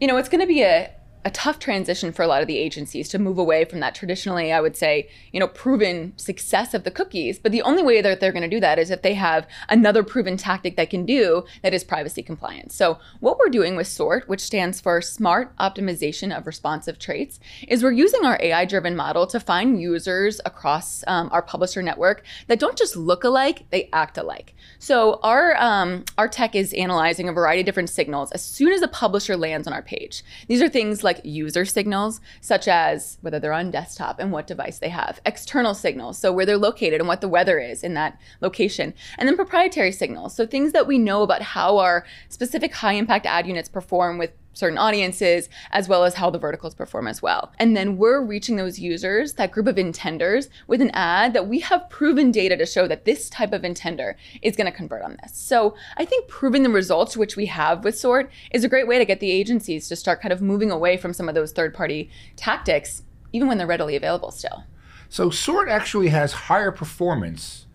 you 0.00 0.08
know, 0.08 0.16
it's 0.16 0.28
going 0.28 0.40
to 0.40 0.46
be 0.48 0.62
a 0.62 0.90
a 1.24 1.30
tough 1.30 1.58
transition 1.58 2.12
for 2.12 2.22
a 2.22 2.26
lot 2.26 2.42
of 2.42 2.48
the 2.48 2.58
agencies 2.58 3.08
to 3.08 3.18
move 3.18 3.38
away 3.38 3.64
from 3.64 3.80
that 3.80 3.94
traditionally, 3.94 4.52
I 4.52 4.60
would 4.60 4.76
say, 4.76 5.08
you 5.32 5.40
know, 5.40 5.48
proven 5.48 6.12
success 6.16 6.74
of 6.74 6.84
the 6.84 6.90
cookies. 6.90 7.38
But 7.38 7.52
the 7.52 7.62
only 7.62 7.82
way 7.82 8.00
that 8.00 8.20
they're 8.20 8.32
going 8.32 8.48
to 8.48 8.56
do 8.56 8.60
that 8.60 8.78
is 8.78 8.90
if 8.90 9.02
they 9.02 9.14
have 9.14 9.46
another 9.68 10.02
proven 10.02 10.36
tactic 10.36 10.76
they 10.76 10.86
can 10.86 11.04
do 11.04 11.44
that 11.62 11.74
is 11.74 11.84
privacy 11.84 12.22
compliant. 12.22 12.72
So 12.72 12.98
what 13.20 13.38
we're 13.38 13.48
doing 13.48 13.76
with 13.76 13.88
SORT, 13.88 14.28
which 14.28 14.40
stands 14.40 14.80
for 14.80 15.00
Smart 15.02 15.56
Optimization 15.56 16.36
of 16.36 16.46
Responsive 16.46 16.98
Traits, 16.98 17.40
is 17.66 17.82
we're 17.82 17.90
using 17.90 18.24
our 18.24 18.38
AI-driven 18.40 18.94
model 18.94 19.26
to 19.26 19.40
find 19.40 19.80
users 19.80 20.40
across 20.44 21.02
um, 21.06 21.28
our 21.32 21.42
publisher 21.42 21.82
network 21.82 22.24
that 22.46 22.60
don't 22.60 22.78
just 22.78 22.96
look 22.96 23.24
alike, 23.24 23.64
they 23.70 23.88
act 23.92 24.18
alike. 24.18 24.54
So 24.78 25.18
our 25.22 25.56
um, 25.56 26.04
our 26.16 26.28
tech 26.28 26.54
is 26.54 26.72
analyzing 26.74 27.28
a 27.28 27.32
variety 27.32 27.60
of 27.60 27.66
different 27.66 27.90
signals 27.90 28.30
as 28.32 28.44
soon 28.44 28.72
as 28.72 28.82
a 28.82 28.88
publisher 28.88 29.36
lands 29.36 29.66
on 29.66 29.72
our 29.72 29.82
page. 29.82 30.22
These 30.46 30.62
are 30.62 30.68
things 30.68 31.02
like 31.02 31.07
user 31.24 31.64
signals, 31.64 32.20
such 32.40 32.68
as 32.68 33.18
whether 33.20 33.38
they're 33.38 33.52
on 33.52 33.70
desktop 33.70 34.18
and 34.18 34.32
what 34.32 34.46
device 34.46 34.78
they 34.78 34.88
have, 34.88 35.20
external 35.24 35.74
signals, 35.74 36.18
so 36.18 36.32
where 36.32 36.46
they're 36.46 36.56
located 36.56 37.00
and 37.00 37.08
what 37.08 37.20
the 37.20 37.28
weather 37.28 37.58
is 37.58 37.82
in 37.82 37.94
that 37.94 38.18
location, 38.40 38.94
and 39.18 39.28
then 39.28 39.36
proprietary 39.36 39.92
signals, 39.92 40.34
so 40.34 40.46
things 40.46 40.72
that 40.72 40.86
we 40.86 40.98
know 40.98 41.22
about 41.22 41.42
how 41.42 41.78
our 41.78 42.04
specific 42.28 42.74
high 42.74 42.92
impact 42.92 43.26
ad 43.26 43.46
units 43.46 43.68
perform 43.68 44.18
with 44.18 44.32
certain 44.58 44.76
audiences, 44.76 45.48
as 45.70 45.88
well 45.88 46.02
as 46.02 46.14
how 46.14 46.30
the 46.30 46.38
verticals 46.38 46.74
perform 46.74 47.06
as 47.06 47.22
well. 47.22 47.52
And 47.58 47.76
then 47.76 47.96
we're 47.96 48.20
reaching 48.20 48.56
those 48.56 48.80
users, 48.80 49.34
that 49.34 49.52
group 49.52 49.68
of 49.68 49.76
intenders, 49.76 50.48
with 50.66 50.82
an 50.82 50.90
ad 50.94 51.32
that 51.34 51.46
we 51.46 51.60
have 51.60 51.88
proven 51.88 52.32
data 52.32 52.56
to 52.56 52.66
show 52.66 52.88
that 52.88 53.04
this 53.04 53.30
type 53.30 53.52
of 53.52 53.62
intender 53.62 54.14
is 54.42 54.56
going 54.56 54.70
to 54.70 54.76
convert 54.76 55.02
on 55.02 55.16
this. 55.22 55.36
So 55.36 55.76
I 55.96 56.04
think 56.04 56.26
proving 56.26 56.64
the 56.64 56.70
results, 56.70 57.16
which 57.16 57.36
we 57.36 57.46
have 57.46 57.84
with 57.84 57.96
Sort, 57.96 58.30
is 58.50 58.64
a 58.64 58.68
great 58.68 58.88
way 58.88 58.98
to 58.98 59.04
get 59.04 59.20
the 59.20 59.30
agencies 59.30 59.88
to 59.88 59.96
start 59.96 60.20
kind 60.20 60.32
of 60.32 60.42
moving 60.42 60.72
away 60.72 60.96
from 60.96 61.12
some 61.12 61.28
of 61.28 61.36
those 61.36 61.52
third 61.52 61.72
party 61.72 62.10
tactics, 62.34 63.04
even 63.32 63.46
when 63.46 63.58
they're 63.58 63.66
readily 63.66 63.94
available 63.94 64.32
still. 64.32 64.64
So 65.08 65.30
Sort 65.30 65.68
actually 65.68 66.08
has 66.08 66.32
higher 66.32 66.72
performance 66.72 67.66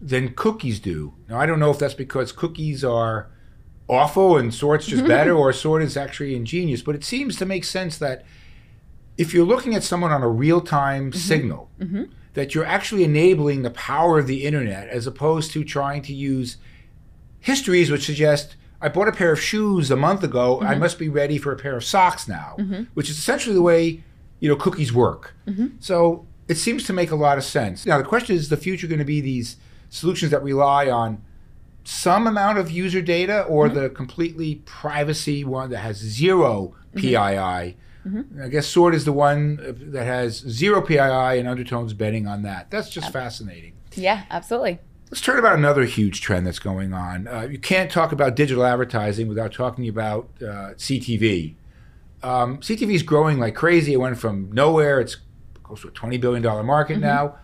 than 0.00 0.34
cookies 0.34 0.80
do. 0.80 1.14
Now, 1.28 1.40
I 1.40 1.46
don't 1.46 1.60
know 1.60 1.70
if 1.70 1.78
that's 1.78 1.94
because 1.94 2.30
cookies 2.30 2.84
are 2.84 3.30
awful 3.90 4.36
and 4.36 4.54
sort's 4.54 4.86
just 4.86 5.04
better 5.04 5.34
or 5.34 5.52
sort 5.52 5.82
is 5.82 5.96
actually 5.96 6.36
ingenious 6.36 6.80
but 6.80 6.94
it 6.94 7.02
seems 7.02 7.34
to 7.34 7.44
make 7.44 7.64
sense 7.64 7.98
that 7.98 8.24
if 9.18 9.34
you're 9.34 9.44
looking 9.44 9.74
at 9.74 9.82
someone 9.82 10.12
on 10.12 10.22
a 10.22 10.28
real-time 10.28 11.10
mm-hmm. 11.10 11.18
signal 11.18 11.68
mm-hmm. 11.80 12.04
that 12.34 12.54
you're 12.54 12.64
actually 12.64 13.02
enabling 13.02 13.62
the 13.62 13.70
power 13.70 14.20
of 14.20 14.28
the 14.28 14.44
internet 14.44 14.88
as 14.88 15.08
opposed 15.08 15.50
to 15.50 15.64
trying 15.64 16.02
to 16.02 16.14
use 16.14 16.56
histories 17.40 17.90
which 17.90 18.06
suggest 18.06 18.54
i 18.80 18.88
bought 18.88 19.08
a 19.08 19.12
pair 19.12 19.32
of 19.32 19.40
shoes 19.40 19.90
a 19.90 19.96
month 19.96 20.22
ago 20.22 20.58
mm-hmm. 20.58 20.68
i 20.68 20.76
must 20.76 20.96
be 20.96 21.08
ready 21.08 21.36
for 21.36 21.50
a 21.50 21.56
pair 21.56 21.76
of 21.76 21.82
socks 21.82 22.28
now 22.28 22.54
mm-hmm. 22.60 22.84
which 22.94 23.10
is 23.10 23.18
essentially 23.18 23.54
the 23.54 23.62
way 23.62 24.04
you 24.38 24.48
know 24.48 24.54
cookies 24.54 24.92
work 24.92 25.34
mm-hmm. 25.48 25.66
so 25.80 26.24
it 26.46 26.54
seems 26.54 26.84
to 26.84 26.92
make 26.92 27.10
a 27.10 27.16
lot 27.16 27.36
of 27.36 27.42
sense 27.42 27.84
now 27.84 27.98
the 27.98 28.04
question 28.04 28.36
is, 28.36 28.42
is 28.42 28.48
the 28.50 28.56
future 28.56 28.86
going 28.86 29.00
to 29.00 29.04
be 29.04 29.20
these 29.20 29.56
solutions 29.88 30.30
that 30.30 30.42
rely 30.44 30.88
on 30.88 31.20
some 31.84 32.26
amount 32.26 32.58
of 32.58 32.70
user 32.70 33.02
data 33.02 33.42
or 33.42 33.66
mm-hmm. 33.66 33.78
the 33.78 33.90
completely 33.90 34.56
privacy 34.66 35.44
one 35.44 35.70
that 35.70 35.78
has 35.78 35.96
0 35.96 36.74
PII. 36.94 37.10
Mm-hmm. 37.10 38.18
mm-hmm. 38.18 38.42
I 38.42 38.48
guess 38.48 38.66
Sort 38.66 38.94
is 38.94 39.04
the 39.04 39.12
one 39.12 39.58
that 39.92 40.04
has 40.04 40.38
zero 40.38 40.80
PII 40.80 40.98
and 40.98 41.48
Undertone's 41.48 41.92
betting 41.92 42.26
on 42.26 42.42
that. 42.42 42.70
That's 42.70 42.90
just 42.90 43.12
fascinating. 43.12 43.74
Yeah, 43.94 44.24
absolutely. 44.30 44.78
Let's 45.10 45.20
turn 45.20 45.38
about 45.38 45.58
another 45.58 45.84
huge 45.84 46.20
trend 46.20 46.46
that's 46.46 46.60
going 46.60 46.92
on. 46.92 47.26
Uh, 47.26 47.48
you 47.50 47.58
can't 47.58 47.90
talk 47.90 48.12
about 48.12 48.36
digital 48.36 48.64
advertising 48.64 49.26
without 49.26 49.52
talking 49.52 49.88
about 49.88 50.28
uh, 50.40 50.74
CTV. 50.76 51.56
Um, 52.22 52.58
CTV 52.58 52.94
is 52.94 53.02
growing 53.02 53.38
like 53.38 53.54
crazy. 53.54 53.92
It 53.92 53.96
went 53.96 54.18
from 54.18 54.52
nowhere. 54.52 55.00
It's 55.00 55.16
close 55.64 55.82
to 55.82 55.88
a 55.88 55.90
$20 55.90 56.20
billion 56.20 56.42
market 56.64 56.94
mm-hmm. 56.94 57.02
now 57.02 57.36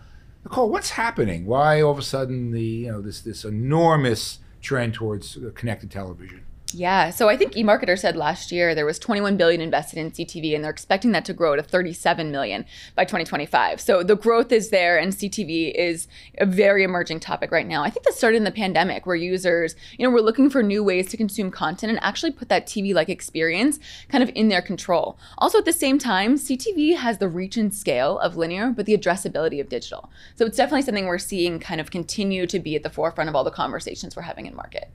Nicole, 0.47 0.69
what's 0.69 0.91
happening? 0.91 1.45
Why 1.45 1.81
all 1.81 1.91
of 1.91 1.99
a 1.99 2.01
sudden 2.01 2.51
the 2.51 2.63
you 2.63 2.89
know 2.89 3.01
this 3.01 3.19
this 3.19 3.43
enormous 3.43 4.39
trend 4.61 4.93
towards 4.93 5.37
connected 5.55 5.91
television? 5.91 6.45
Yeah, 6.73 7.11
so 7.11 7.29
I 7.29 7.37
think 7.37 7.53
eMarketer 7.53 7.97
said 7.97 8.17
last 8.17 8.51
year 8.51 8.75
there 8.75 8.85
was 8.85 8.99
21 8.99 9.37
billion 9.37 9.61
invested 9.61 9.99
in 9.99 10.11
CTV 10.11 10.53
and 10.53 10.61
they're 10.61 10.71
expecting 10.71 11.13
that 11.13 11.23
to 11.25 11.33
grow 11.33 11.55
to 11.55 11.63
37 11.63 12.29
million 12.29 12.65
by 12.93 13.05
2025. 13.05 13.79
So 13.79 14.03
the 14.03 14.17
growth 14.17 14.51
is 14.51 14.69
there 14.69 14.97
and 14.97 15.13
CTV 15.13 15.73
is 15.73 16.09
a 16.39 16.45
very 16.45 16.83
emerging 16.83 17.21
topic 17.21 17.51
right 17.51 17.65
now. 17.65 17.83
I 17.83 17.89
think 17.89 18.03
that 18.03 18.15
started 18.15 18.37
in 18.37 18.43
the 18.43 18.51
pandemic 18.51 19.05
where 19.05 19.15
users, 19.15 19.77
you 19.97 20.05
know, 20.05 20.11
were 20.11 20.21
looking 20.21 20.49
for 20.49 20.61
new 20.61 20.83
ways 20.83 21.07
to 21.11 21.17
consume 21.17 21.51
content 21.51 21.89
and 21.89 22.03
actually 22.03 22.31
put 22.31 22.49
that 22.49 22.67
TV-like 22.67 23.07
experience 23.07 23.79
kind 24.09 24.21
of 24.21 24.29
in 24.35 24.49
their 24.49 24.61
control. 24.61 25.17
Also 25.37 25.59
at 25.59 25.65
the 25.65 25.71
same 25.71 25.97
time, 25.97 26.35
CTV 26.35 26.97
has 26.97 27.19
the 27.19 27.29
reach 27.29 27.55
and 27.55 27.73
scale 27.73 28.19
of 28.19 28.35
linear 28.35 28.71
but 28.71 28.85
the 28.85 28.97
addressability 28.97 29.61
of 29.61 29.69
digital. 29.69 30.09
So 30.35 30.45
it's 30.45 30.57
definitely 30.57 30.81
something 30.81 31.05
we're 31.05 31.17
seeing 31.17 31.59
kind 31.61 31.79
of 31.79 31.91
continue 31.91 32.45
to 32.45 32.59
be 32.59 32.75
at 32.75 32.83
the 32.83 32.89
forefront 32.89 33.29
of 33.29 33.37
all 33.37 33.45
the 33.45 33.51
conversations 33.51 34.17
we're 34.17 34.23
having 34.23 34.47
in 34.47 34.53
market. 34.55 34.91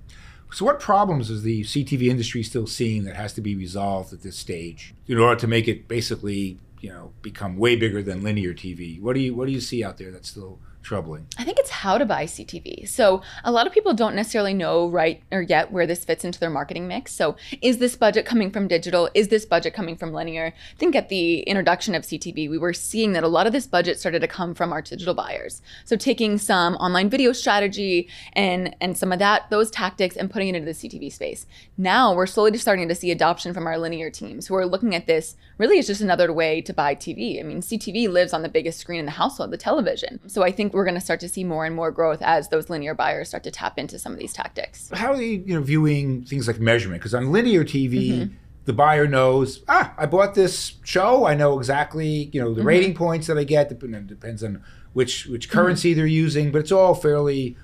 So, 0.52 0.66
what 0.66 0.80
problems 0.80 1.30
is 1.30 1.42
the 1.42 1.62
CTV 1.62 2.09
industry 2.09 2.42
still 2.42 2.66
seeing 2.66 3.04
that 3.04 3.16
has 3.16 3.32
to 3.35 3.40
be 3.40 3.56
resolved 3.56 4.12
at 4.12 4.23
this 4.23 4.37
stage 4.37 4.94
in 5.09 5.18
order 5.18 5.40
to 5.40 5.47
make 5.47 5.66
it 5.66 5.88
basically, 5.88 6.59
you 6.80 6.90
know, 6.90 7.12
become 7.23 7.56
way 7.56 7.75
bigger 7.75 8.02
than 8.02 8.23
linear 8.23 8.52
TV? 8.52 9.00
What 9.00 9.14
do 9.14 9.21
you 9.21 9.35
what 9.35 9.47
do 9.47 9.52
you 9.52 9.61
see 9.61 9.82
out 9.82 9.97
there 9.97 10.11
that's 10.11 10.28
still 10.28 10.59
troubling? 10.82 11.26
I 11.38 11.44
think 11.44 11.58
it's 11.58 11.70
how 11.70 11.98
to 11.98 12.04
buy 12.04 12.24
CTV. 12.24 12.88
So 12.88 13.22
a 13.44 13.52
lot 13.52 13.66
of 13.66 13.72
people 13.72 13.94
don't 13.94 14.14
necessarily 14.14 14.54
know 14.54 14.88
right 14.88 15.22
or 15.30 15.42
yet 15.42 15.72
where 15.72 15.86
this 15.86 16.04
fits 16.04 16.24
into 16.24 16.40
their 16.40 16.50
marketing 16.50 16.88
mix. 16.88 17.12
So 17.12 17.36
is 17.60 17.78
this 17.78 17.96
budget 17.96 18.26
coming 18.26 18.50
from 18.50 18.68
digital? 18.68 19.08
Is 19.14 19.28
this 19.28 19.44
budget 19.44 19.74
coming 19.74 19.96
from 19.96 20.12
linear? 20.12 20.46
I 20.46 20.78
think 20.78 20.94
at 20.94 21.08
the 21.08 21.40
introduction 21.40 21.94
of 21.94 22.02
CTV, 22.02 22.50
we 22.50 22.58
were 22.58 22.72
seeing 22.72 23.12
that 23.12 23.24
a 23.24 23.28
lot 23.28 23.46
of 23.46 23.52
this 23.52 23.66
budget 23.66 23.98
started 23.98 24.20
to 24.20 24.28
come 24.28 24.54
from 24.54 24.72
our 24.72 24.82
digital 24.82 25.14
buyers. 25.14 25.62
So 25.84 25.96
taking 25.96 26.38
some 26.38 26.74
online 26.76 27.08
video 27.08 27.32
strategy 27.32 28.08
and 28.34 28.74
and 28.80 28.96
some 28.96 29.12
of 29.12 29.18
that 29.18 29.50
those 29.50 29.70
tactics 29.70 30.16
and 30.16 30.30
putting 30.30 30.48
it 30.48 30.56
into 30.56 30.66
the 30.66 30.72
CTV 30.72 31.12
space. 31.12 31.46
Now 31.76 32.14
we're 32.14 32.26
slowly 32.26 32.58
starting 32.58 32.88
to 32.88 32.94
see 32.94 33.10
adoption 33.10 33.54
from 33.54 33.66
our 33.66 33.78
linear 33.78 34.10
teams 34.10 34.46
who 34.46 34.54
are 34.54 34.66
looking 34.66 34.94
at 34.94 35.06
this 35.06 35.36
really 35.58 35.78
as 35.78 35.86
just 35.86 36.00
another 36.00 36.32
way 36.32 36.60
to 36.60 36.72
buy 36.72 36.94
TV. 36.94 37.38
I 37.38 37.42
mean, 37.44 37.60
CTV 37.60 38.08
lives 38.08 38.32
on 38.32 38.42
the 38.42 38.48
biggest 38.48 38.80
screen 38.80 38.98
in 38.98 39.04
the 39.06 39.12
household, 39.12 39.50
the 39.50 39.56
television. 39.56 40.18
So 40.28 40.42
I 40.42 40.50
think 40.73 40.79
we're 40.79 40.85
going 40.85 40.95
to 40.95 41.00
start 41.00 41.21
to 41.21 41.29
see 41.29 41.45
more 41.45 41.67
and 41.67 41.75
more 41.75 41.91
growth 41.91 42.23
as 42.23 42.49
those 42.49 42.71
linear 42.71 42.95
buyers 42.95 43.29
start 43.29 43.45
to 43.45 43.50
tap 43.50 43.79
into 43.79 43.99
some 43.99 44.12
of 44.12 44.19
these 44.19 44.33
tactics. 44.33 44.91
How 44.93 45.12
are 45.12 45.17
they, 45.17 45.43
you 45.47 45.55
know, 45.55 45.61
viewing 45.61 46.25
things 46.25 46.47
like 46.47 46.59
measurement? 46.59 47.00
Because 47.00 47.14
on 47.14 47.31
linear 47.31 47.64
TV, 47.64 48.11
mm-hmm. 48.11 48.35
the 48.64 48.73
buyer 48.73 49.07
knows, 49.07 49.62
ah, 49.69 49.95
I 49.99 50.07
bought 50.07 50.35
this 50.35 50.75
show. 50.83 51.26
I 51.26 51.35
know 51.35 51.59
exactly, 51.59 52.31
you 52.33 52.41
know, 52.41 52.55
the 52.55 52.61
mm-hmm. 52.61 52.69
rating 52.69 52.95
points 52.95 53.26
that 53.26 53.37
I 53.38 53.45
get. 53.45 53.71
It 53.71 54.07
depends 54.07 54.43
on 54.43 54.62
which 54.95 55.26
which 55.26 55.50
currency 55.50 55.91
mm-hmm. 55.91 55.99
they're 55.99 56.07
using, 56.07 56.52
but 56.52 56.61
it's 56.61 56.73
all 56.73 56.95
fairly 56.95 57.57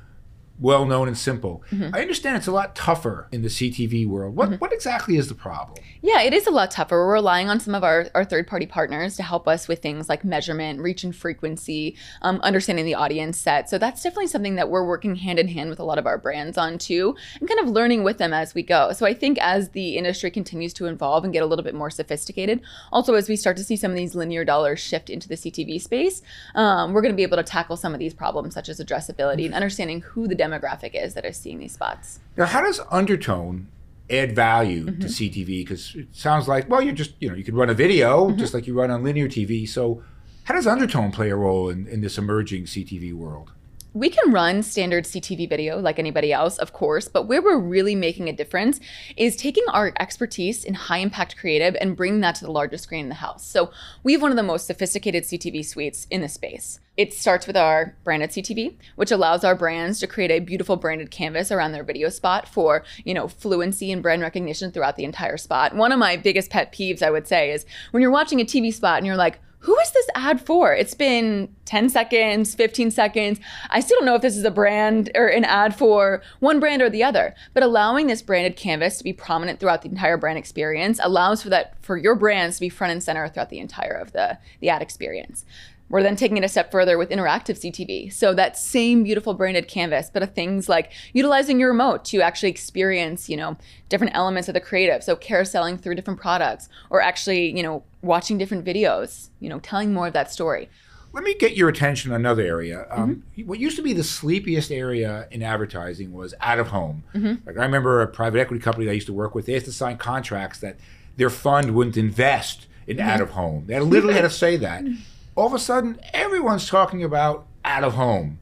well 0.60 0.84
known 0.84 1.08
and 1.08 1.16
simple. 1.16 1.62
Mm-hmm. 1.70 1.94
I 1.94 2.00
understand 2.00 2.36
it's 2.36 2.46
a 2.46 2.52
lot 2.52 2.74
tougher 2.74 3.28
in 3.30 3.42
the 3.42 3.48
CTV 3.48 4.06
world. 4.06 4.34
What 4.34 4.50
mm-hmm. 4.50 4.56
what 4.56 4.72
exactly 4.72 5.16
is 5.16 5.28
the 5.28 5.34
problem? 5.34 5.78
Yeah, 6.02 6.22
it 6.22 6.32
is 6.32 6.46
a 6.46 6.50
lot 6.50 6.70
tougher. 6.70 6.96
We're 6.96 7.14
relying 7.14 7.48
on 7.48 7.60
some 7.60 7.74
of 7.74 7.84
our, 7.84 8.08
our 8.14 8.24
third 8.24 8.46
party 8.46 8.66
partners 8.66 9.16
to 9.16 9.22
help 9.22 9.48
us 9.48 9.68
with 9.68 9.80
things 9.80 10.08
like 10.08 10.24
measurement, 10.24 10.80
reach 10.80 11.04
and 11.04 11.14
frequency, 11.14 11.96
um, 12.22 12.40
understanding 12.42 12.84
the 12.84 12.94
audience 12.94 13.38
set. 13.38 13.68
So 13.68 13.78
that's 13.78 14.02
definitely 14.02 14.28
something 14.28 14.56
that 14.56 14.70
we're 14.70 14.86
working 14.86 15.16
hand 15.16 15.38
in 15.38 15.48
hand 15.48 15.70
with 15.70 15.80
a 15.80 15.84
lot 15.84 15.98
of 15.98 16.06
our 16.06 16.18
brands 16.18 16.58
on 16.58 16.78
too, 16.78 17.16
and 17.40 17.48
kind 17.48 17.60
of 17.60 17.68
learning 17.68 18.04
with 18.04 18.18
them 18.18 18.32
as 18.32 18.54
we 18.54 18.62
go. 18.62 18.92
So 18.92 19.06
I 19.06 19.14
think 19.14 19.38
as 19.38 19.70
the 19.70 19.96
industry 19.96 20.30
continues 20.30 20.72
to 20.74 20.86
evolve 20.86 21.24
and 21.24 21.32
get 21.32 21.42
a 21.42 21.46
little 21.46 21.64
bit 21.64 21.74
more 21.74 21.90
sophisticated, 21.90 22.60
also 22.92 23.14
as 23.14 23.28
we 23.28 23.36
start 23.36 23.56
to 23.56 23.64
see 23.64 23.76
some 23.76 23.90
of 23.90 23.96
these 23.96 24.14
linear 24.14 24.44
dollars 24.44 24.80
shift 24.80 25.10
into 25.10 25.28
the 25.28 25.34
CTV 25.34 25.80
space, 25.80 26.22
um, 26.54 26.92
we're 26.92 27.02
going 27.02 27.12
to 27.12 27.16
be 27.16 27.22
able 27.22 27.36
to 27.36 27.42
tackle 27.42 27.76
some 27.76 27.92
of 27.92 27.98
these 27.98 28.14
problems 28.14 28.54
such 28.54 28.68
as 28.68 28.80
addressability 28.80 29.44
and 29.44 29.54
understanding 29.54 30.00
who 30.00 30.26
the 30.28 30.34
demographic 30.48 30.94
is 30.94 31.14
that 31.14 31.24
is 31.24 31.36
seeing 31.36 31.58
these 31.58 31.72
spots. 31.72 32.20
Now, 32.36 32.46
how 32.46 32.60
does 32.60 32.80
Undertone 32.90 33.68
add 34.10 34.34
value 34.34 34.86
mm-hmm. 34.86 35.00
to 35.00 35.06
CTV? 35.06 35.46
Because 35.46 35.94
it 35.94 36.08
sounds 36.12 36.48
like, 36.48 36.68
well, 36.68 36.82
you're 36.82 36.94
just, 36.94 37.12
you 37.20 37.28
know, 37.28 37.34
you 37.34 37.44
could 37.44 37.54
run 37.54 37.70
a 37.70 37.74
video 37.74 38.28
mm-hmm. 38.28 38.38
just 38.38 38.54
like 38.54 38.66
you 38.66 38.74
run 38.78 38.90
on 38.90 39.02
linear 39.02 39.28
TV. 39.28 39.68
So, 39.68 40.02
how 40.44 40.54
does 40.54 40.66
Undertone 40.66 41.12
play 41.12 41.28
a 41.28 41.36
role 41.36 41.68
in, 41.68 41.86
in 41.86 42.00
this 42.00 42.16
emerging 42.16 42.64
CTV 42.64 43.12
world? 43.12 43.52
We 43.94 44.10
can 44.10 44.32
run 44.32 44.62
standard 44.62 45.04
CTV 45.04 45.48
video 45.48 45.78
like 45.78 45.98
anybody 45.98 46.32
else, 46.32 46.58
of 46.58 46.72
course, 46.72 47.08
but 47.08 47.24
where 47.24 47.42
we're 47.42 47.58
really 47.58 47.94
making 47.94 48.28
a 48.28 48.32
difference 48.32 48.80
is 49.16 49.34
taking 49.34 49.64
our 49.72 49.92
expertise 49.98 50.64
in 50.64 50.74
high 50.74 50.98
impact 50.98 51.36
creative 51.36 51.76
and 51.80 51.96
bringing 51.96 52.20
that 52.20 52.34
to 52.36 52.44
the 52.44 52.52
largest 52.52 52.84
screen 52.84 53.04
in 53.04 53.08
the 53.08 53.16
house. 53.16 53.46
So 53.46 53.70
we 54.02 54.12
have 54.12 54.22
one 54.22 54.30
of 54.30 54.36
the 54.36 54.42
most 54.42 54.66
sophisticated 54.66 55.24
CTV 55.24 55.64
suites 55.64 56.06
in 56.10 56.20
the 56.20 56.28
space. 56.28 56.80
It 56.96 57.14
starts 57.14 57.46
with 57.46 57.56
our 57.56 57.96
branded 58.02 58.30
CTV, 58.30 58.74
which 58.96 59.12
allows 59.12 59.44
our 59.44 59.54
brands 59.54 60.00
to 60.00 60.06
create 60.06 60.32
a 60.32 60.40
beautiful 60.40 60.76
branded 60.76 61.10
canvas 61.10 61.52
around 61.52 61.72
their 61.72 61.84
video 61.84 62.08
spot 62.08 62.48
for, 62.48 62.84
you 63.04 63.14
know, 63.14 63.28
fluency 63.28 63.92
and 63.92 64.02
brand 64.02 64.20
recognition 64.20 64.72
throughout 64.72 64.96
the 64.96 65.04
entire 65.04 65.36
spot. 65.36 65.76
One 65.76 65.92
of 65.92 65.98
my 65.98 66.16
biggest 66.16 66.50
pet 66.50 66.72
peeves, 66.72 67.02
I 67.02 67.10
would 67.10 67.28
say, 67.28 67.52
is 67.52 67.64
when 67.92 68.00
you're 68.00 68.10
watching 68.10 68.40
a 68.40 68.44
TV 68.44 68.74
spot 68.74 68.98
and 68.98 69.06
you're 69.06 69.16
like, 69.16 69.40
who 69.60 69.76
is 69.78 69.90
this 69.90 70.06
ad 70.14 70.40
for? 70.40 70.72
It's 70.72 70.94
been 70.94 71.54
10 71.64 71.88
seconds, 71.88 72.54
15 72.54 72.90
seconds. 72.90 73.40
I 73.70 73.80
still 73.80 73.98
don't 73.98 74.06
know 74.06 74.14
if 74.14 74.22
this 74.22 74.36
is 74.36 74.44
a 74.44 74.50
brand 74.50 75.10
or 75.14 75.26
an 75.26 75.44
ad 75.44 75.74
for 75.74 76.22
one 76.38 76.60
brand 76.60 76.80
or 76.80 76.88
the 76.88 77.02
other. 77.02 77.34
But 77.54 77.64
allowing 77.64 78.06
this 78.06 78.22
branded 78.22 78.56
canvas 78.56 78.98
to 78.98 79.04
be 79.04 79.12
prominent 79.12 79.58
throughout 79.58 79.82
the 79.82 79.88
entire 79.88 80.16
brand 80.16 80.38
experience 80.38 81.00
allows 81.02 81.42
for 81.42 81.48
that 81.50 81.74
for 81.82 81.96
your 81.96 82.14
brands 82.14 82.56
to 82.56 82.60
be 82.60 82.68
front 82.68 82.92
and 82.92 83.02
center 83.02 83.28
throughout 83.28 83.50
the 83.50 83.58
entire 83.58 83.94
of 83.94 84.12
the, 84.12 84.38
the 84.60 84.68
ad 84.68 84.80
experience. 84.80 85.44
We're 85.90 86.02
then 86.02 86.16
taking 86.16 86.36
it 86.36 86.44
a 86.44 86.48
step 86.48 86.70
further 86.70 86.98
with 86.98 87.10
interactive 87.10 87.58
CTV. 87.58 88.12
So 88.12 88.34
that 88.34 88.58
same 88.58 89.04
beautiful 89.04 89.34
branded 89.34 89.68
canvas, 89.68 90.10
but 90.12 90.22
of 90.22 90.34
things 90.34 90.68
like 90.68 90.92
utilizing 91.12 91.58
your 91.58 91.70
remote 91.70 92.04
to 92.06 92.20
actually 92.20 92.50
experience, 92.50 93.28
you 93.28 93.36
know, 93.36 93.56
different 93.88 94.14
elements 94.14 94.48
of 94.48 94.54
the 94.54 94.60
creative. 94.60 95.02
So 95.02 95.16
carouseling 95.16 95.80
through 95.80 95.94
different 95.94 96.20
products 96.20 96.68
or 96.90 97.00
actually, 97.00 97.56
you 97.56 97.62
know, 97.62 97.84
watching 98.02 98.38
different 98.38 98.64
videos, 98.64 99.30
you 99.40 99.48
know, 99.48 99.58
telling 99.60 99.92
more 99.92 100.06
of 100.06 100.12
that 100.12 100.30
story. 100.30 100.68
Let 101.12 101.24
me 101.24 101.34
get 101.34 101.56
your 101.56 101.70
attention 101.70 102.12
on 102.12 102.20
another 102.20 102.42
area. 102.42 102.86
Um, 102.90 103.24
mm-hmm. 103.36 103.48
What 103.48 103.58
used 103.58 103.76
to 103.76 103.82
be 103.82 103.94
the 103.94 104.04
sleepiest 104.04 104.70
area 104.70 105.26
in 105.30 105.42
advertising 105.42 106.12
was 106.12 106.34
out 106.40 106.58
of 106.58 106.68
home. 106.68 107.02
Mm-hmm. 107.14 107.46
Like 107.46 107.56
I 107.56 107.62
remember 107.62 108.02
a 108.02 108.06
private 108.06 108.40
equity 108.40 108.62
company 108.62 108.84
that 108.84 108.92
I 108.92 108.94
used 108.94 109.06
to 109.06 109.14
work 109.14 109.34
with, 109.34 109.46
they 109.46 109.54
had 109.54 109.64
to 109.64 109.72
sign 109.72 109.96
contracts 109.96 110.58
that 110.60 110.76
their 111.16 111.30
fund 111.30 111.74
wouldn't 111.74 111.96
invest 111.96 112.66
in 112.86 112.98
mm-hmm. 112.98 113.08
out 113.08 113.22
of 113.22 113.30
home. 113.30 113.64
They 113.66 113.80
literally 113.80 114.14
had 114.14 114.22
to 114.22 114.30
say 114.30 114.58
that. 114.58 114.84
all 115.38 115.46
of 115.46 115.54
a 115.54 115.58
sudden 115.58 116.00
everyone's 116.12 116.68
talking 116.68 117.04
about 117.04 117.46
out 117.64 117.84
of 117.84 117.94
home. 117.94 118.40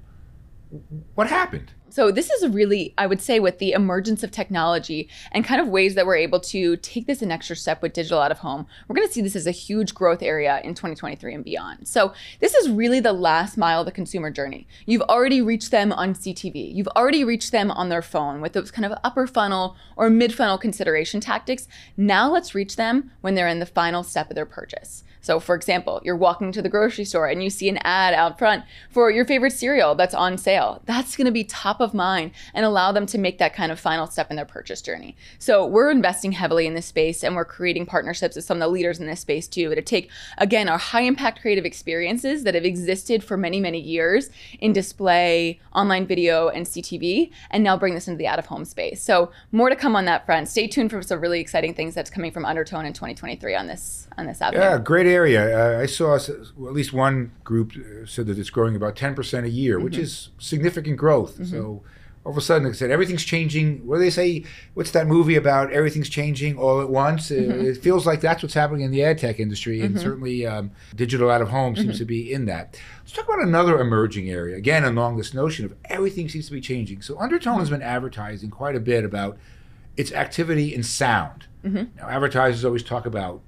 What 1.14 1.26
happened? 1.26 1.72
So 1.96 2.10
this 2.10 2.28
is 2.28 2.50
really, 2.50 2.92
I 2.98 3.06
would 3.06 3.22
say, 3.22 3.40
with 3.40 3.58
the 3.58 3.72
emergence 3.72 4.22
of 4.22 4.30
technology 4.30 5.08
and 5.32 5.46
kind 5.46 5.62
of 5.62 5.68
ways 5.68 5.94
that 5.94 6.04
we're 6.04 6.16
able 6.16 6.40
to 6.40 6.76
take 6.76 7.06
this 7.06 7.22
an 7.22 7.32
extra 7.32 7.56
step 7.56 7.80
with 7.80 7.94
digital 7.94 8.20
out 8.20 8.30
of 8.30 8.40
home, 8.40 8.66
we're 8.86 8.96
going 8.96 9.08
to 9.08 9.14
see 9.14 9.22
this 9.22 9.34
as 9.34 9.46
a 9.46 9.50
huge 9.50 9.94
growth 9.94 10.22
area 10.22 10.60
in 10.62 10.74
2023 10.74 11.32
and 11.32 11.42
beyond. 11.42 11.88
So 11.88 12.12
this 12.38 12.52
is 12.52 12.68
really 12.68 13.00
the 13.00 13.14
last 13.14 13.56
mile 13.56 13.80
of 13.80 13.86
the 13.86 13.92
consumer 13.92 14.30
journey. 14.30 14.68
You've 14.84 15.08
already 15.08 15.40
reached 15.40 15.70
them 15.70 15.90
on 15.90 16.12
CTV. 16.12 16.74
You've 16.74 16.86
already 16.88 17.24
reached 17.24 17.50
them 17.50 17.70
on 17.70 17.88
their 17.88 18.02
phone 18.02 18.42
with 18.42 18.52
those 18.52 18.70
kind 18.70 18.84
of 18.84 18.98
upper 19.02 19.26
funnel 19.26 19.74
or 19.96 20.10
mid 20.10 20.34
funnel 20.34 20.58
consideration 20.58 21.22
tactics. 21.22 21.66
Now 21.96 22.30
let's 22.30 22.54
reach 22.54 22.76
them 22.76 23.10
when 23.22 23.36
they're 23.36 23.48
in 23.48 23.58
the 23.58 23.64
final 23.64 24.02
step 24.02 24.28
of 24.28 24.34
their 24.34 24.44
purchase. 24.44 25.02
So, 25.26 25.40
for 25.40 25.56
example, 25.56 26.00
you're 26.04 26.16
walking 26.16 26.52
to 26.52 26.62
the 26.62 26.68
grocery 26.68 27.04
store 27.04 27.26
and 27.26 27.42
you 27.42 27.50
see 27.50 27.68
an 27.68 27.78
ad 27.78 28.14
out 28.14 28.38
front 28.38 28.64
for 28.90 29.10
your 29.10 29.24
favorite 29.24 29.54
cereal 29.54 29.96
that's 29.96 30.14
on 30.14 30.38
sale. 30.38 30.82
That's 30.86 31.16
going 31.16 31.24
to 31.24 31.32
be 31.32 31.42
top 31.42 31.80
of 31.80 31.85
mind 31.94 32.32
and 32.54 32.64
allow 32.64 32.92
them 32.92 33.06
to 33.06 33.18
make 33.18 33.38
that 33.38 33.54
kind 33.54 33.72
of 33.72 33.80
final 33.80 34.06
step 34.06 34.30
in 34.30 34.36
their 34.36 34.44
purchase 34.44 34.82
journey. 34.82 35.16
So, 35.38 35.66
we're 35.66 35.90
investing 35.90 36.32
heavily 36.32 36.66
in 36.66 36.74
this 36.74 36.86
space 36.86 37.22
and 37.22 37.34
we're 37.34 37.44
creating 37.44 37.86
partnerships 37.86 38.36
with 38.36 38.44
some 38.44 38.58
of 38.58 38.60
the 38.60 38.68
leaders 38.68 39.00
in 39.00 39.06
this 39.06 39.20
space 39.20 39.48
too 39.48 39.74
to 39.74 39.82
take, 39.82 40.10
again, 40.38 40.68
our 40.68 40.78
high 40.78 41.02
impact 41.02 41.40
creative 41.40 41.64
experiences 41.64 42.44
that 42.44 42.54
have 42.54 42.64
existed 42.64 43.22
for 43.22 43.36
many, 43.36 43.60
many 43.60 43.80
years 43.80 44.30
in 44.60 44.72
display, 44.72 45.60
online 45.74 46.06
video, 46.06 46.48
and 46.48 46.66
CTV, 46.66 47.30
and 47.50 47.62
now 47.62 47.76
bring 47.76 47.94
this 47.94 48.08
into 48.08 48.18
the 48.18 48.26
out 48.26 48.38
of 48.38 48.46
home 48.46 48.64
space. 48.64 49.02
So, 49.02 49.30
more 49.52 49.68
to 49.68 49.76
come 49.76 49.96
on 49.96 50.04
that 50.06 50.26
front. 50.26 50.48
Stay 50.48 50.66
tuned 50.66 50.90
for 50.90 51.02
some 51.02 51.20
really 51.20 51.40
exciting 51.40 51.74
things 51.74 51.94
that's 51.94 52.10
coming 52.10 52.32
from 52.32 52.44
Undertone 52.44 52.86
in 52.86 52.92
2023 52.92 53.54
on 53.54 53.66
this 53.66 54.08
on 54.18 54.26
this 54.26 54.40
avenue. 54.40 54.62
Yeah, 54.62 54.78
great 54.78 55.06
area. 55.06 55.78
Uh, 55.78 55.82
I 55.82 55.86
saw 55.86 56.16
at 56.16 56.52
least 56.56 56.92
one 56.92 57.32
group 57.44 57.72
uh, 57.76 58.06
said 58.06 58.26
that 58.26 58.38
it's 58.38 58.50
growing 58.50 58.74
about 58.76 58.96
10% 58.96 59.44
a 59.44 59.50
year, 59.50 59.76
mm-hmm. 59.76 59.84
which 59.84 59.98
is 59.98 60.30
significant 60.38 60.96
growth. 60.96 61.34
Mm-hmm. 61.34 61.44
So 61.44 61.75
all 62.26 62.32
of 62.32 62.38
a 62.38 62.40
sudden, 62.40 62.66
it 62.66 62.74
said 62.74 62.90
everything's 62.90 63.24
changing. 63.24 63.86
What 63.86 63.96
do 63.96 64.00
they 64.00 64.10
say? 64.10 64.44
What's 64.74 64.90
that 64.90 65.06
movie 65.06 65.36
about? 65.36 65.72
Everything's 65.72 66.08
changing 66.08 66.58
all 66.58 66.80
at 66.80 66.90
once. 66.90 67.30
Mm-hmm. 67.30 67.52
It, 67.52 67.66
it, 67.66 67.76
feels 67.76 68.04
like 68.04 68.20
that's 68.20 68.42
what's 68.42 68.54
happening 68.54 68.80
in 68.80 68.90
the 68.90 69.04
ad 69.04 69.18
tech 69.18 69.38
industry, 69.38 69.80
and 69.80 69.94
mm-hmm. 69.94 70.02
certainly 70.02 70.44
um, 70.44 70.72
digital 70.96 71.30
out 71.30 71.40
of 71.40 71.50
home 71.50 71.76
seems 71.76 71.90
mm-hmm. 71.90 71.98
to 71.98 72.04
be 72.04 72.32
in 72.32 72.46
that. 72.46 72.76
Let's 72.98 73.12
talk 73.12 73.26
about 73.26 73.42
another 73.42 73.80
emerging 73.80 74.28
area. 74.28 74.56
Again, 74.56 74.82
along 74.82 75.18
this 75.18 75.34
notion 75.34 75.64
of 75.64 75.76
everything 75.84 76.28
seems 76.28 76.46
to 76.46 76.52
be 76.52 76.60
changing. 76.60 77.00
So 77.00 77.16
Undertone 77.16 77.60
has 77.60 77.70
been 77.70 77.80
advertising 77.80 78.50
quite 78.50 78.74
a 78.74 78.80
bit 78.80 79.04
about 79.04 79.38
its 79.96 80.10
activity 80.10 80.74
in 80.74 80.82
sound. 80.82 81.46
Mm-hmm. 81.64 81.96
Now, 81.96 82.08
advertisers 82.08 82.64
always 82.64 82.82
talk 82.82 83.06
about 83.06 83.40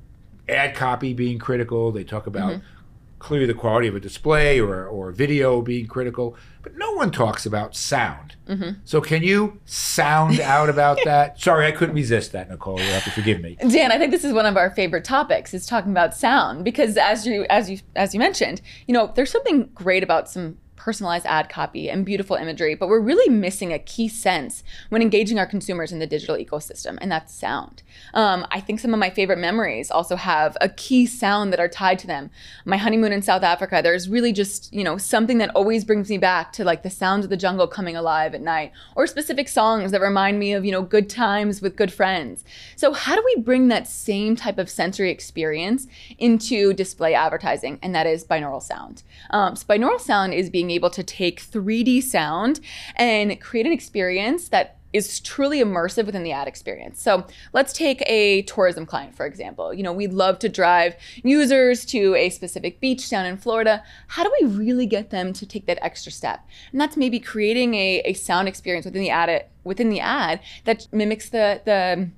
ad 0.49 0.77
copy 0.77 1.15
being 1.15 1.41
critical. 1.41 1.91
They 1.91 2.05
talk 2.05 2.29
about 2.29 2.53
mm-hmm. 2.53 2.78
Clearly 3.19 3.47
the 3.47 3.55
quality 3.55 3.89
of 3.89 3.97
a 3.97 4.01
display 4.01 4.61
or, 4.61 4.87
or 4.87 5.11
video 5.13 5.61
being 5.61 5.87
critical, 5.87 6.37
but 6.63 6.77
no 6.77 6.93
one 6.93 7.11
talks 7.11 7.47
about 7.47 7.75
sound. 7.75 8.37
Mm-hmm. 8.47 8.81
So 8.85 9.01
can 9.01 9.23
you 9.23 9.61
sound 9.65 10.41
out 10.41 10.69
about 10.69 10.99
that? 11.05 11.41
Sorry, 11.41 11.67
I 11.67 11.73
couldn't 11.73 11.95
resist 11.95 12.33
that, 12.33 12.49
Nicole. 12.49 12.79
You 12.79 12.87
have 12.91 13.05
to 13.05 13.11
forgive 13.11 13.41
me. 13.41 13.57
Dan, 13.69 13.93
I 13.93 13.99
think 13.99 14.11
this 14.11 14.25
is 14.25 14.33
one 14.33 14.47
of 14.47 14.57
our 14.57 14.71
favorite 14.71 15.05
topics 15.05 15.53
is 15.55 15.67
talking 15.67 15.91
about 15.91 16.15
sound 16.15 16.65
because 16.65 16.97
as 16.97 17.27
you 17.27 17.47
as 17.51 17.71
you 17.71 17.81
as 17.97 18.15
you 18.15 18.21
mentioned, 18.21 18.61
you 18.87 18.95
know, 18.95 19.13
there's 19.15 19.31
something 19.31 19.71
great 19.75 20.03
about 20.03 20.29
some 20.29 20.59
personalized 20.89 21.27
ad 21.27 21.51
copy 21.51 21.91
and 21.91 22.07
beautiful 22.07 22.35
imagery, 22.35 22.75
but 22.75 22.89
we're 22.89 22.99
really 22.99 23.29
missing 23.29 23.75
a 23.75 23.79
key 23.79 24.09
sense 24.09 24.65
when 24.89 25.03
engaging 25.03 25.39
our 25.39 25.45
consumers 25.45 25.93
in 25.93 25.99
the 25.99 26.07
digital 26.07 26.35
ecosystem, 26.35 26.97
and 27.03 27.13
that's 27.13 27.35
sound. 27.35 27.83
Um, 28.15 28.47
I 28.51 28.61
think 28.61 28.81
some 28.81 28.95
of 28.95 28.99
my 28.99 29.11
favorite 29.11 29.39
memories 29.39 29.91
also 29.91 30.17
have 30.17 30.57
a 30.63 30.71
key 30.71 31.05
sound 31.05 31.53
that 31.53 31.61
are 31.61 31.69
tied 31.69 31.99
to 31.99 32.07
them. 32.07 32.31
My 32.65 32.79
honeymoon 32.79 33.13
in 33.13 33.21
South 33.21 33.43
Africa, 33.43 33.81
there's 33.83 34.09
really 34.09 34.33
just, 34.33 34.73
you 34.73 34.83
know, 34.83 34.97
something 34.97 35.37
that 35.37 35.51
always 35.55 35.85
brings 35.85 36.09
me 36.09 36.17
back 36.17 36.53
to 36.55 36.65
like 36.65 36.83
the 36.83 36.89
sounds 36.89 37.25
of 37.25 37.29
the 37.29 37.37
jungle 37.37 37.67
coming 37.67 37.95
alive 37.95 38.35
at 38.35 38.41
night, 38.41 38.73
or 38.97 39.07
specific 39.07 39.47
songs 39.47 39.91
that 39.91 40.01
remind 40.01 40.39
me 40.39 40.55
of, 40.55 40.65
you 40.65 40.73
know, 40.73 40.81
good 40.81 41.11
times 41.11 41.61
with 41.61 41.77
good 41.77 41.93
friends. 41.93 42.45
So, 42.77 42.95
how 42.95 43.15
do 43.15 43.23
we 43.27 43.43
bring 43.43 43.69
that 43.69 43.87
same 43.87 44.37
type 44.37 44.57
of 44.57 44.71
sensory 44.71 45.11
experience 45.11 45.87
into 46.17 46.73
display 46.73 47.13
advertising? 47.13 47.79
And 47.83 47.95
that 47.95 48.07
is 48.07 48.25
binaural 48.25 48.63
sound. 48.63 49.03
Um, 49.29 49.55
so, 49.55 49.67
binaural 49.67 50.01
sound 50.01 50.33
is 50.33 50.49
being 50.49 50.69
being 50.69 50.78
able 50.79 50.91
to 50.91 51.03
take 51.03 51.41
3D 51.41 52.03
sound 52.03 52.61
and 52.97 53.41
create 53.41 53.67
an 53.67 53.73
experience 53.73 54.49
that 54.49 54.79
is 54.93 55.21
truly 55.21 55.63
immersive 55.63 56.07
within 56.07 56.23
the 56.23 56.33
ad 56.33 56.49
experience. 56.49 57.03
So 57.03 57.27
let's 57.53 57.73
take 57.73 58.03
a 58.07 58.43
tourism 58.43 58.87
client, 58.87 59.15
for 59.15 59.27
example. 59.27 59.75
You 59.75 59.83
know, 59.83 59.93
we'd 59.93 60.15
love 60.15 60.39
to 60.41 60.49
drive 60.49 60.97
users 61.23 61.85
to 61.87 62.15
a 62.15 62.31
specific 62.31 62.81
beach 62.81 63.11
down 63.11 63.27
in 63.27 63.37
Florida. 63.37 63.83
How 64.09 64.25
do 64.25 64.33
we 64.41 64.49
really 64.49 64.87
get 64.87 65.11
them 65.11 65.33
to 65.35 65.47
take 65.47 65.67
that 65.67 65.79
extra 65.83 66.11
step? 66.11 66.47
And 66.73 66.81
that's 66.81 66.97
maybe 66.97 67.21
creating 67.21 67.75
a, 67.75 68.01
a 68.07 68.15
sound 68.15 68.49
experience 68.49 68.87
within 68.87 69.03
the 69.03 69.11
ad 69.11 69.47
within 69.65 69.91
the 69.91 70.01
ad 70.01 70.41
that 70.65 70.89
mimics 70.91 71.29
the 71.29 71.61
the 71.65 72.09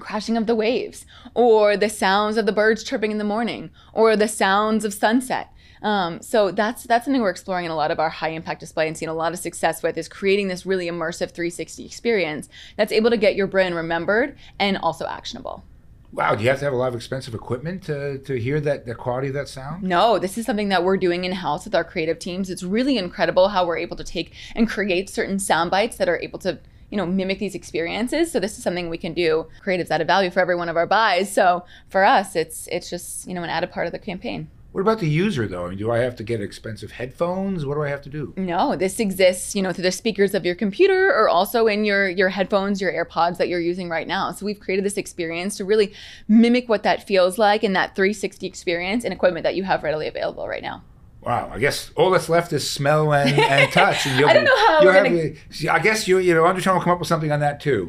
crashing 0.00 0.36
of 0.36 0.46
the 0.46 0.54
waves 0.54 1.06
or 1.34 1.76
the 1.76 1.88
sounds 1.88 2.36
of 2.36 2.46
the 2.46 2.52
birds 2.52 2.82
chirping 2.82 3.12
in 3.12 3.18
the 3.18 3.24
morning 3.24 3.70
or 3.92 4.16
the 4.16 4.28
sounds 4.28 4.84
of 4.84 4.92
sunset 4.92 5.53
um, 5.84 6.22
so 6.22 6.50
that's 6.50 6.84
that's 6.84 7.04
something 7.04 7.20
we're 7.20 7.30
exploring 7.30 7.66
in 7.66 7.70
a 7.70 7.76
lot 7.76 7.90
of 7.90 8.00
our 8.00 8.08
high 8.08 8.30
impact 8.30 8.60
display 8.60 8.88
and 8.88 8.96
seeing 8.96 9.10
a 9.10 9.14
lot 9.14 9.32
of 9.32 9.38
success 9.38 9.82
with 9.82 9.98
is 9.98 10.08
creating 10.08 10.48
this 10.48 10.64
really 10.64 10.86
immersive 10.86 11.30
360 11.30 11.84
experience 11.84 12.48
that's 12.76 12.90
able 12.90 13.10
to 13.10 13.18
get 13.18 13.36
your 13.36 13.46
brand 13.46 13.74
remembered 13.74 14.36
and 14.58 14.78
also 14.78 15.06
actionable. 15.06 15.62
Wow, 16.10 16.36
do 16.36 16.44
you 16.44 16.48
have 16.48 16.60
to 16.60 16.64
have 16.64 16.72
a 16.72 16.76
lot 16.76 16.88
of 16.88 16.94
expensive 16.94 17.34
equipment 17.34 17.82
to, 17.84 18.18
to 18.18 18.38
hear 18.38 18.60
that 18.60 18.86
the 18.86 18.94
quality 18.94 19.28
of 19.28 19.34
that 19.34 19.48
sound? 19.48 19.82
No, 19.82 20.18
this 20.18 20.38
is 20.38 20.46
something 20.46 20.68
that 20.68 20.84
we're 20.84 20.96
doing 20.96 21.24
in 21.24 21.32
house 21.32 21.64
with 21.64 21.74
our 21.74 21.82
creative 21.82 22.20
teams. 22.20 22.48
It's 22.50 22.62
really 22.62 22.96
incredible 22.96 23.48
how 23.48 23.66
we're 23.66 23.78
able 23.78 23.96
to 23.96 24.04
take 24.04 24.32
and 24.54 24.68
create 24.68 25.10
certain 25.10 25.40
sound 25.40 25.72
bites 25.72 25.96
that 25.96 26.08
are 26.08 26.18
able 26.18 26.38
to 26.40 26.60
you 26.90 26.96
know 26.96 27.06
mimic 27.06 27.40
these 27.40 27.56
experiences 27.56 28.30
so 28.30 28.38
this 28.38 28.56
is 28.56 28.62
something 28.62 28.88
we 28.88 28.98
can 28.98 29.14
do 29.14 29.46
creatives 29.64 29.90
added 29.90 30.06
value 30.06 30.30
for 30.30 30.38
every 30.38 30.54
one 30.54 30.68
of 30.68 30.76
our 30.76 30.86
buys 30.86 31.32
so 31.32 31.64
for 31.88 32.04
us 32.04 32.36
it's 32.36 32.68
it's 32.70 32.88
just 32.88 33.26
you 33.26 33.34
know 33.34 33.42
an 33.42 33.50
added 33.50 33.72
part 33.72 33.86
of 33.86 33.92
the 33.92 33.98
campaign 33.98 34.48
what 34.74 34.80
about 34.80 34.98
the 34.98 35.08
user 35.08 35.46
though? 35.46 35.66
I 35.66 35.68
mean, 35.68 35.78
do 35.78 35.92
I 35.92 35.98
have 35.98 36.16
to 36.16 36.24
get 36.24 36.40
expensive 36.40 36.90
headphones? 36.90 37.64
What 37.64 37.76
do 37.76 37.84
I 37.84 37.90
have 37.90 38.02
to 38.02 38.08
do? 38.08 38.34
No, 38.36 38.74
this 38.74 38.98
exists, 38.98 39.54
you 39.54 39.62
know, 39.62 39.72
through 39.72 39.84
the 39.84 39.92
speakers 39.92 40.34
of 40.34 40.44
your 40.44 40.56
computer 40.56 41.14
or 41.14 41.28
also 41.28 41.68
in 41.68 41.84
your 41.84 42.08
your 42.08 42.28
headphones, 42.28 42.80
your 42.80 42.92
AirPods 42.92 43.36
that 43.36 43.46
you're 43.46 43.60
using 43.60 43.88
right 43.88 44.08
now. 44.08 44.32
So 44.32 44.44
we've 44.44 44.58
created 44.58 44.84
this 44.84 44.96
experience 44.96 45.56
to 45.58 45.64
really 45.64 45.94
mimic 46.26 46.68
what 46.68 46.82
that 46.82 47.06
feels 47.06 47.38
like 47.38 47.62
in 47.62 47.72
that 47.74 47.94
360 47.94 48.44
experience 48.48 49.04
and 49.04 49.14
equipment 49.14 49.44
that 49.44 49.54
you 49.54 49.62
have 49.62 49.84
readily 49.84 50.08
available 50.08 50.48
right 50.48 50.60
now. 50.62 50.82
Wow, 51.24 51.50
I 51.52 51.58
guess 51.58 51.90
all 51.96 52.10
that's 52.10 52.28
left 52.28 52.52
is 52.52 52.68
smell 52.68 53.12
and, 53.14 53.30
and 53.38 53.72
touch. 53.72 54.06
And 54.06 54.24
I 54.26 54.32
don't 54.34 54.44
know 54.44 54.66
how 54.66 54.84
we're 54.84 54.92
have, 54.92 55.04
gonna... 55.04 55.72
I 55.72 55.78
guess 55.78 56.06
you 56.06 56.18
you 56.18 56.34
know 56.34 56.44
Undertone 56.44 56.74
will 56.74 56.82
come 56.82 56.92
up 56.92 56.98
with 56.98 57.08
something 57.08 57.32
on 57.32 57.40
that 57.40 57.60
too. 57.60 57.86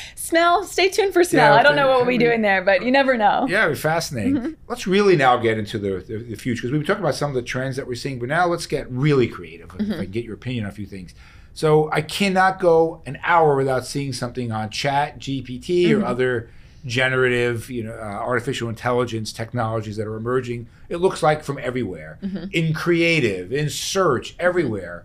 smell. 0.16 0.64
Stay 0.64 0.90
tuned 0.90 1.14
for 1.14 1.24
smell. 1.24 1.54
Yeah, 1.54 1.60
I 1.60 1.62
don't 1.62 1.76
know 1.76 1.88
what 1.88 1.98
we'll 1.98 2.06
be 2.06 2.18
doing 2.18 2.42
there, 2.42 2.62
but 2.62 2.82
you 2.82 2.90
never 2.90 3.16
know. 3.16 3.46
Yeah, 3.48 3.72
fascinating. 3.74 4.34
Mm-hmm. 4.36 4.52
Let's 4.68 4.86
really 4.86 5.16
now 5.16 5.38
get 5.38 5.58
into 5.58 5.78
the 5.78 6.04
the, 6.06 6.18
the 6.18 6.36
future 6.36 6.62
because 6.62 6.72
we've 6.72 6.86
talked 6.86 7.00
about 7.00 7.14
some 7.14 7.30
of 7.30 7.34
the 7.34 7.42
trends 7.42 7.76
that 7.76 7.86
we're 7.86 7.94
seeing, 7.94 8.18
but 8.18 8.28
now 8.28 8.46
let's 8.46 8.66
get 8.66 8.90
really 8.90 9.28
creative. 9.28 9.68
Mm-hmm. 9.68 9.92
If 9.92 10.00
I 10.00 10.04
get 10.04 10.24
your 10.24 10.34
opinion 10.34 10.64
on 10.64 10.70
a 10.70 10.74
few 10.74 10.86
things. 10.86 11.14
So 11.54 11.88
I 11.92 12.02
cannot 12.02 12.58
go 12.58 13.00
an 13.06 13.18
hour 13.22 13.54
without 13.56 13.86
seeing 13.86 14.12
something 14.12 14.50
on 14.50 14.70
Chat 14.70 15.20
GPT 15.20 15.86
mm-hmm. 15.86 16.02
or 16.02 16.04
other 16.04 16.50
generative, 16.84 17.70
you 17.70 17.82
know, 17.82 17.94
uh, 17.94 18.02
artificial 18.02 18.68
intelligence 18.68 19.32
technologies 19.32 19.96
that 19.96 20.06
are 20.06 20.16
emerging. 20.16 20.68
It 20.88 20.98
looks 20.98 21.22
like 21.22 21.42
from 21.42 21.58
everywhere, 21.58 22.18
mm-hmm. 22.22 22.44
in 22.52 22.74
creative, 22.74 23.52
in 23.52 23.70
search, 23.70 24.34
everywhere. 24.38 25.04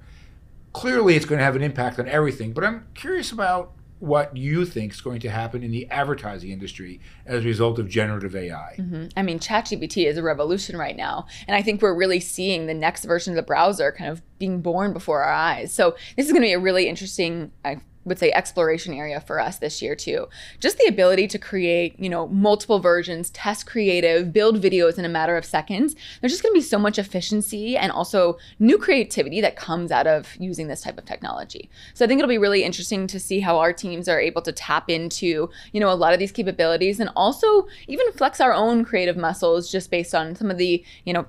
Clearly, 0.73 1.15
it's 1.15 1.25
going 1.25 1.39
to 1.39 1.45
have 1.45 1.55
an 1.55 1.63
impact 1.63 1.99
on 1.99 2.07
everything. 2.07 2.53
But 2.53 2.63
I'm 2.63 2.87
curious 2.93 3.31
about 3.31 3.71
what 3.99 4.35
you 4.35 4.65
think 4.65 4.93
is 4.93 5.01
going 5.01 5.19
to 5.19 5.29
happen 5.29 5.61
in 5.61 5.71
the 5.71 5.89
advertising 5.91 6.51
industry 6.51 7.01
as 7.25 7.43
a 7.43 7.47
result 7.47 7.79
of 7.79 7.89
generative 7.89 8.35
AI. 8.35 8.75
Mm-hmm. 8.77 9.07
I 9.17 9.21
mean, 9.23 9.39
ChatGPT 9.39 10.05
is 10.05 10.17
a 10.17 10.23
revolution 10.23 10.77
right 10.77 10.95
now. 10.95 11.27
And 11.47 11.55
I 11.55 11.61
think 11.61 11.81
we're 11.81 11.95
really 11.95 12.21
seeing 12.21 12.65
the 12.65 12.73
next 12.73 13.03
version 13.03 13.33
of 13.33 13.35
the 13.35 13.43
browser 13.43 13.91
kind 13.91 14.09
of 14.09 14.21
being 14.37 14.61
born 14.61 14.93
before 14.93 15.21
our 15.21 15.33
eyes. 15.33 15.73
So 15.73 15.95
this 16.15 16.25
is 16.27 16.31
going 16.31 16.43
to 16.43 16.47
be 16.47 16.53
a 16.53 16.59
really 16.59 16.87
interesting, 16.87 17.51
I 17.65 17.81
would 18.05 18.19
say 18.19 18.31
exploration 18.31 18.93
area 18.93 19.19
for 19.19 19.39
us 19.39 19.57
this 19.57 19.81
year 19.81 19.95
too. 19.95 20.27
Just 20.59 20.77
the 20.77 20.87
ability 20.87 21.27
to 21.27 21.37
create, 21.37 21.99
you 21.99 22.09
know, 22.09 22.27
multiple 22.27 22.79
versions, 22.79 23.29
test 23.31 23.65
creative, 23.65 24.33
build 24.33 24.61
videos 24.61 24.97
in 24.97 25.05
a 25.05 25.09
matter 25.09 25.37
of 25.37 25.45
seconds. 25.45 25.95
There's 26.19 26.31
just 26.31 26.43
going 26.43 26.53
to 26.53 26.59
be 26.59 26.65
so 26.65 26.79
much 26.79 26.97
efficiency 26.97 27.77
and 27.77 27.91
also 27.91 28.37
new 28.57 28.77
creativity 28.77 29.41
that 29.41 29.55
comes 29.55 29.91
out 29.91 30.07
of 30.07 30.35
using 30.39 30.67
this 30.67 30.81
type 30.81 30.97
of 30.97 31.05
technology. 31.05 31.69
So 31.93 32.05
I 32.05 32.07
think 32.07 32.19
it'll 32.19 32.29
be 32.29 32.37
really 32.37 32.63
interesting 32.63 33.07
to 33.07 33.19
see 33.19 33.39
how 33.39 33.59
our 33.59 33.73
teams 33.73 34.07
are 34.07 34.19
able 34.19 34.41
to 34.43 34.51
tap 34.51 34.89
into, 34.89 35.49
you 35.71 35.79
know, 35.79 35.91
a 35.91 35.93
lot 35.93 36.13
of 36.13 36.19
these 36.19 36.31
capabilities 36.31 36.99
and 36.99 37.09
also 37.15 37.67
even 37.87 38.11
flex 38.13 38.39
our 38.41 38.53
own 38.53 38.85
creative 38.85 39.17
muscles 39.17 39.71
just 39.71 39.91
based 39.91 40.15
on 40.15 40.35
some 40.35 40.49
of 40.49 40.57
the, 40.57 40.83
you 41.05 41.13
know, 41.13 41.25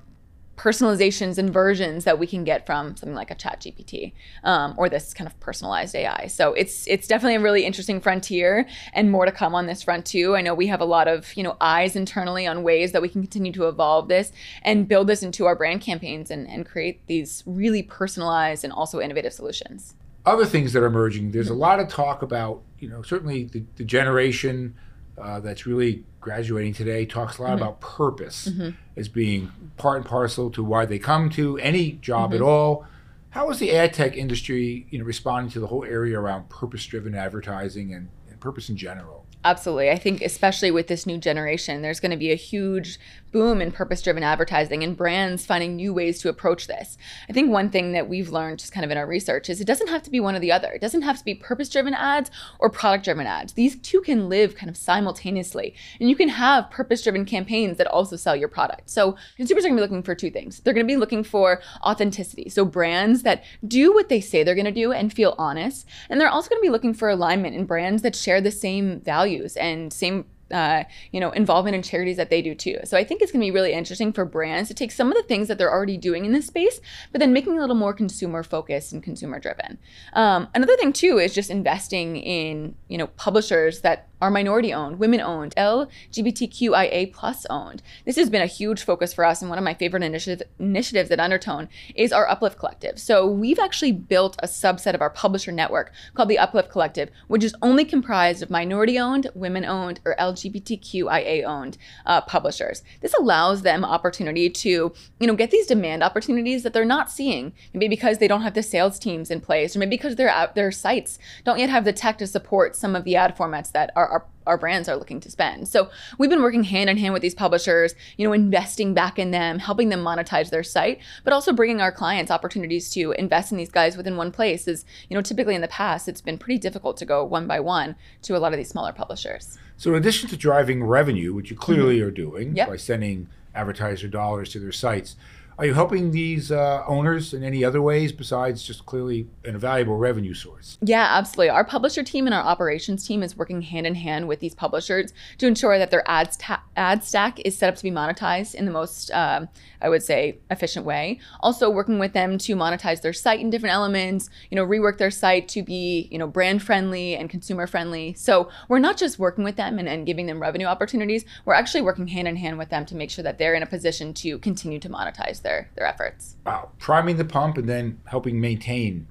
personalizations 0.61 1.38
and 1.38 1.51
versions 1.51 2.05
that 2.05 2.18
we 2.18 2.27
can 2.27 2.44
get 2.44 2.66
from 2.66 2.94
something 2.94 3.14
like 3.14 3.31
a 3.31 3.35
chat 3.35 3.61
gpt 3.61 4.12
um, 4.44 4.75
or 4.77 4.90
this 4.90 5.14
kind 5.14 5.27
of 5.27 5.40
personalized 5.40 5.94
ai 5.94 6.27
so 6.27 6.53
it's 6.53 6.87
it's 6.87 7.07
definitely 7.07 7.37
a 7.37 7.40
really 7.40 7.64
interesting 7.64 7.99
frontier 8.01 8.66
and 8.92 9.11
more 9.11 9.25
to 9.25 9.33
come 9.33 9.55
on 9.55 9.66
this 9.66 9.83
front 9.83 10.05
too. 10.07 10.37
I 10.37 10.42
know 10.42 10.55
we 10.55 10.66
have 10.66 10.81
a 10.81 10.85
lot 10.85 11.09
of 11.09 11.35
you 11.37 11.42
know 11.42 11.57
eyes 11.61 11.96
internally 11.96 12.46
on 12.46 12.62
ways 12.62 12.92
that 12.92 13.03
we 13.03 13.09
can 13.09 13.23
continue 13.23 13.53
to 13.53 13.68
evolve 13.68 14.09
this 14.09 14.33
and 14.62 14.88
build 14.88 15.07
this 15.07 15.23
into 15.23 15.46
our 15.46 15.57
brand 15.57 15.81
campaigns 15.81 16.31
and, 16.31 16.49
and 16.49 16.66
create 16.66 17.07
these 17.07 17.42
really 17.46 17.83
personalized 17.83 18.64
and 18.64 18.73
also 18.73 19.01
innovative 19.01 19.33
solutions. 19.33 19.94
Other 20.27 20.44
things 20.44 20.73
that 20.73 20.83
are 20.83 20.87
emerging 20.87 21.31
there's 21.33 21.49
a 21.49 21.55
lot 21.55 21.81
of 21.81 21.88
talk 21.88 22.23
about 22.23 22.62
you 22.79 22.88
know 22.88 23.03
certainly 23.03 23.44
the, 23.44 23.64
the 23.77 23.85
generation 23.85 24.75
uh, 25.20 25.40
that's 25.40 25.66
really 25.66 26.04
graduating 26.20 26.74
today 26.74 27.06
talks 27.06 27.38
a 27.38 27.42
lot 27.42 27.50
mm-hmm. 27.50 27.62
about 27.62 27.80
purpose 27.80 28.48
mm-hmm. 28.48 28.70
as 28.96 29.09
being 29.09 29.50
part 29.76 29.98
and 29.98 30.06
parcel 30.06 30.50
to 30.50 30.62
why 30.62 30.85
they 30.85 30.98
come 30.98 31.30
to 31.30 31.59
any 31.59 31.92
job 31.92 32.30
mm-hmm. 32.30 32.37
at 32.37 32.42
all. 32.42 32.87
How 33.30 33.48
is 33.50 33.59
the 33.59 33.72
ad 33.72 33.92
tech 33.92 34.16
industry, 34.16 34.87
you 34.90 34.98
know, 34.98 35.04
responding 35.04 35.50
to 35.52 35.61
the 35.61 35.68
whole 35.68 35.85
area 35.85 36.18
around 36.18 36.48
purpose-driven 36.48 37.14
advertising 37.14 37.94
and, 37.94 38.09
and 38.28 38.40
purpose 38.40 38.68
in 38.68 38.76
general? 38.76 39.19
Absolutely. 39.42 39.90
I 39.90 39.96
think, 39.96 40.20
especially 40.20 40.70
with 40.70 40.88
this 40.88 41.07
new 41.07 41.16
generation, 41.16 41.81
there's 41.81 42.00
going 42.00 42.11
to 42.11 42.16
be 42.16 42.31
a 42.31 42.37
huge 42.37 42.98
boom 43.33 43.61
in 43.61 43.70
purpose 43.72 44.03
driven 44.03 44.22
advertising 44.22 44.83
and 44.83 44.96
brands 44.96 45.46
finding 45.46 45.76
new 45.76 45.94
ways 45.94 46.18
to 46.20 46.29
approach 46.29 46.66
this. 46.66 46.98
I 47.29 47.33
think 47.33 47.50
one 47.50 47.70
thing 47.70 47.92
that 47.92 48.09
we've 48.09 48.31
learned 48.31 48.59
just 48.59 48.72
kind 48.72 48.85
of 48.85 48.90
in 48.90 48.98
our 48.98 49.07
research 49.07 49.48
is 49.48 49.61
it 49.61 49.66
doesn't 49.66 49.88
have 49.88 50.03
to 50.03 50.11
be 50.11 50.20
one 50.20 50.35
or 50.35 50.40
the 50.40 50.53
other. 50.53 50.72
It 50.72 50.81
doesn't 50.81 51.03
have 51.03 51.18
to 51.18 51.24
be 51.24 51.35
purpose 51.35 51.68
driven 51.68 51.94
ads 51.94 52.31
or 52.59 52.68
product 52.70 53.05
driven 53.05 53.26
ads. 53.26 53.53
These 53.55 53.76
two 53.76 54.00
can 54.00 54.29
live 54.29 54.57
kind 54.57 54.68
of 54.68 54.76
simultaneously. 54.76 55.74
And 56.00 56.11
you 56.11 56.16
can 56.16 56.29
have 56.29 56.70
purpose 56.70 57.03
driven 57.03 57.24
campaigns 57.24 57.79
that 57.79 57.87
also 57.87 58.16
sell 58.16 58.37
your 58.37 58.48
product. 58.48 58.90
So 58.90 59.16
consumers 59.37 59.64
are 59.64 59.68
going 59.68 59.76
to 59.76 59.81
be 59.81 59.88
looking 59.88 60.03
for 60.03 60.14
two 60.14 60.31
things. 60.31 60.61
They're 60.61 60.74
going 60.74 60.87
to 60.87 60.92
be 60.92 60.98
looking 60.98 61.24
for 61.24 61.62
authenticity. 61.83 62.50
So 62.50 62.64
brands 62.64 63.22
that 63.22 63.44
do 63.66 63.94
what 63.94 64.09
they 64.09 64.20
say 64.20 64.42
they're 64.42 64.55
going 64.55 64.64
to 64.64 64.72
do 64.72 64.92
and 64.92 65.12
feel 65.12 65.35
honest. 65.38 65.87
And 66.09 66.20
they're 66.20 66.29
also 66.29 66.50
going 66.50 66.61
to 66.61 66.66
be 66.66 66.70
looking 66.70 66.94
for 66.94 67.09
alignment 67.09 67.57
in 67.57 67.64
brands 67.64 68.03
that 68.03 68.16
share 68.16 68.40
the 68.40 68.50
same 68.50 69.00
values 69.00 69.30
and 69.57 69.93
same 69.93 70.25
uh, 70.51 70.85
you 71.12 71.21
know, 71.21 71.31
involvement 71.31 71.77
in 71.77 71.83
charities 71.83 72.16
that 72.16 72.31
they 72.31 72.43
do 72.43 72.55
too. 72.55 72.79
So 72.85 72.97
I 72.97 73.05
think 73.05 73.23
it's 73.23 73.31
going 73.31 73.40
to 73.40 73.47
be 73.47 73.51
really 73.51 73.73
interesting 73.73 74.12
for 74.12 74.25
brands 74.25 74.69
to 74.69 74.75
take 74.75 74.90
some 74.90 75.09
of 75.09 75.16
the 75.16 75.23
things 75.23 75.49
that 75.49 75.59
they're 75.59 75.71
already 75.71 75.97
doing 75.97 76.25
in 76.25 76.33
this 76.33 76.47
space, 76.47 76.81
but 77.12 77.21
then 77.21 77.33
making 77.33 77.57
a 77.57 77.61
little 77.61 77.77
more 77.77 77.95
consumer 77.95 78.43
focused 78.43 78.93
and 78.93 79.03
consumer 79.03 79.38
driven. 79.38 79.79
Um, 80.12 80.49
another 80.55 80.77
thing 80.77 80.93
too 80.93 81.19
is 81.19 81.35
just 81.35 81.51
investing 81.51 82.16
in, 82.16 82.75
you 82.88 82.99
know, 82.99 83.07
publishers 83.07 83.83
that 83.83 84.09
are 84.20 84.30
minority 84.30 84.72
owned, 84.72 84.98
women 84.98 85.20
owned, 85.20 85.54
LGBTQIA 85.56 87.12
plus 87.12 87.46
owned. 87.48 87.83
This 88.04 88.16
has 88.16 88.30
been 88.30 88.42
a 88.42 88.46
huge 88.46 88.83
focus 88.83 89.12
for 89.12 89.24
us, 89.24 89.40
and 89.40 89.48
one 89.48 89.59
of 89.59 89.64
my 89.64 89.74
favorite 89.74 90.02
initiative, 90.02 90.46
initiatives 90.59 91.11
at 91.11 91.20
Undertone 91.20 91.68
is 91.94 92.12
our 92.12 92.28
Uplift 92.28 92.59
Collective. 92.59 92.98
So 92.98 93.26
we've 93.26 93.59
actually 93.59 93.92
built 93.92 94.37
a 94.42 94.46
subset 94.46 94.94
of 94.94 95.00
our 95.00 95.11
publisher 95.11 95.52
network 95.52 95.92
called 96.14 96.28
the 96.28 96.38
Uplift 96.38 96.70
Collective, 96.70 97.11
which 97.28 97.44
is 97.44 97.54
only 97.62 97.85
comprised 97.85 98.42
of 98.42 98.50
minority 98.50 98.98
owned, 98.98 99.28
women 99.35 99.64
owned, 99.64 100.00
or 100.04 100.16
LGBTQIA 100.18 101.44
owned 101.44 101.78
uh, 102.06 102.20
publishers. 102.22 102.83
This 103.00 103.14
allows 103.14 103.62
them 103.62 103.85
opportunity 103.85 104.50
to, 104.50 104.92
you 105.18 105.26
know, 105.26 105.35
get 105.35 105.50
these 105.50 105.66
demand 105.66 106.02
opportunities 106.02 106.62
that 106.62 106.72
they're 106.72 106.85
not 106.85 107.11
seeing, 107.11 107.52
maybe 107.72 107.88
because 107.88 108.18
they 108.18 108.28
don't 108.28 108.42
have 108.42 108.54
the 108.54 108.62
sales 108.62 108.98
teams 108.98 109.30
in 109.30 109.40
place, 109.40 109.74
or 109.74 109.78
maybe 109.78 109.90
because 109.90 110.16
their 110.16 110.30
their 110.54 110.70
sites 110.70 111.18
don't 111.44 111.59
yet 111.59 111.70
have 111.70 111.85
the 111.85 111.92
tech 111.92 112.18
to 112.18 112.26
support 112.26 112.76
some 112.76 112.96
of 112.96 113.04
the 113.04 113.16
ad 113.16 113.37
formats 113.37 113.72
that 113.72 113.90
our, 113.96 114.09
our, 114.11 114.27
our 114.46 114.59
brands 114.59 114.88
are 114.88 114.96
looking 114.96 115.20
to 115.20 115.31
spend. 115.31 115.68
So 115.68 115.90
we've 116.18 116.31
been 116.31 116.42
working 116.42 116.64
hand 116.64 116.90
in 116.90 116.96
hand 116.96 117.12
with 117.12 117.23
these 117.23 117.35
publishers, 117.35 117.94
you 118.16 118.27
know, 118.27 118.33
investing 118.33 118.94
back 118.94 119.18
in 119.18 119.31
them, 119.31 119.59
helping 119.59 119.88
them 119.88 120.05
monetize 120.05 120.51
their 120.51 120.62
site, 120.62 121.01
but 121.25 121.33
also 121.33 121.53
bringing 121.53 121.81
our 121.81 121.92
clients 121.92 122.31
opportunities 122.31 122.90
to 122.90 123.12
invest 123.12 123.53
in 123.53 123.59
these 123.59 123.70
guys 123.70 123.96
within 123.96 124.16
one 124.16 124.33
place. 124.33 124.66
Is 124.66 124.85
you 125.09 125.16
know, 125.16 125.23
typically 125.23 125.55
in 125.55 125.61
the 125.61 125.68
past, 125.68 126.09
it's 126.09 126.20
been 126.20 126.38
pretty 126.38 126.59
difficult 126.59 126.96
to 126.99 127.05
go 127.05 127.25
one 127.25 127.46
by 127.46 127.61
one 127.61 127.96
to 128.23 128.37
a 128.37 128.38
lot 128.38 128.53
of 128.53 128.59
these 128.59 128.68
smaller 128.68 128.92
publishers. 128.92 129.59
So 129.77 129.90
in 129.90 129.96
addition 129.96 130.29
to 130.29 130.37
driving 130.37 130.85
revenue, 130.85 131.33
which 131.33 131.51
you 131.51 131.57
clearly 131.57 131.99
mm-hmm. 131.99 132.09
are 132.09 132.11
doing 132.11 132.57
yep. 132.57 132.68
by 132.68 132.77
sending 132.77 133.29
advertiser 133.55 134.09
dollars 134.09 134.51
to 134.51 134.59
their 134.59 134.73
sites, 134.73 135.16
are 135.61 135.66
you 135.66 135.75
helping 135.75 136.11
these 136.11 136.51
uh, 136.51 136.83
owners 136.87 137.35
in 137.35 137.44
any 137.44 137.62
other 137.62 137.83
ways 137.83 138.12
besides 138.12 138.62
just 138.62 138.87
clearly 138.87 139.29
an 139.44 139.59
valuable 139.59 139.99
revenue 139.99 140.33
source? 140.33 140.79
Yeah, 140.81 141.07
absolutely. 141.18 141.51
Our 141.51 141.66
publisher 141.66 142.03
team 142.03 142.27
and 142.27 142.33
our 142.33 142.42
operations 142.42 143.07
team 143.07 143.23
is 143.23 143.37
working 143.37 143.61
hand 143.61 143.87
in 143.87 143.94
hand 143.94 144.27
with 144.27 144.40
these 144.40 144.55
publishers 144.55 145.12
to 145.37 145.46
ensure 145.46 145.77
that 145.77 145.90
their 145.90 146.03
ads 146.11 146.38
ta- 146.38 146.62
ad 146.77 147.05
stack 147.05 147.40
is 147.40 147.59
set 147.59 147.68
up 147.68 147.77
to 147.77 147.83
be 147.83 147.90
monetized 147.90 148.55
in 148.55 148.64
the 148.64 148.70
most, 148.70 149.11
um, 149.11 149.51
I 149.83 149.90
would 149.90 150.03
say, 150.03 150.38
efficient 150.51 150.87
way. 150.87 151.20
Also, 151.40 151.68
working 151.68 151.99
with 151.99 152.14
them 152.14 152.38
to 152.38 152.57
monetize 152.57 153.03
their 153.03 153.12
site 153.12 153.40
in 153.40 153.51
different 153.51 153.75
elements. 153.75 154.31
You 154.51 154.57
know, 154.57 154.66
rework 154.66 154.96
their 154.96 155.11
site 155.11 155.46
to 155.49 155.62
be 155.62 156.09
you 156.11 156.16
know 156.16 156.27
brand 156.27 156.62
friendly 156.62 157.16
and 157.16 157.29
consumer 157.29 157.66
friendly. 157.66 158.14
So 158.14 158.49
we're 158.68 158.79
not 158.79 158.96
just 158.96 159.18
working 159.18 159.44
with 159.44 159.57
them 159.57 159.79
and, 159.79 159.87
and 159.87 160.07
giving 160.07 160.25
them 160.25 160.40
revenue 160.40 160.68
opportunities. 160.68 161.27
We're 161.44 161.53
actually 161.53 161.83
working 161.83 162.07
hand 162.07 162.29
in 162.29 162.37
hand 162.37 162.57
with 162.57 162.70
them 162.70 162.87
to 162.87 162.96
make 162.96 163.11
sure 163.11 163.25
that 163.25 163.37
they're 163.37 163.55
in 163.55 163.62
a 163.62 163.66
position 163.66 164.14
to 164.14 164.38
continue 164.38 164.79
to 164.79 164.88
monetize 164.88 165.42
their 165.42 165.49
their 165.50 165.70
their 165.76 165.86
efforts. 165.86 166.36
Wow, 166.46 166.70
priming 166.78 167.16
the 167.16 167.24
pump 167.24 167.58
and 167.58 167.68
then 167.68 168.00
helping 168.06 168.40
maintain. 168.40 169.06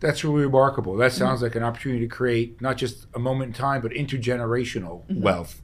That's 0.00 0.24
really 0.24 0.42
remarkable. 0.44 0.96
That 0.96 1.12
sounds 1.12 1.36
mm-hmm. 1.36 1.44
like 1.44 1.56
an 1.56 1.62
opportunity 1.62 2.00
to 2.00 2.08
create 2.08 2.60
not 2.60 2.76
just 2.76 3.06
a 3.14 3.18
moment 3.18 3.48
in 3.48 3.54
time, 3.54 3.80
but 3.80 3.92
intergenerational 3.92 5.06
mm-hmm. 5.06 5.22
wealth, 5.22 5.62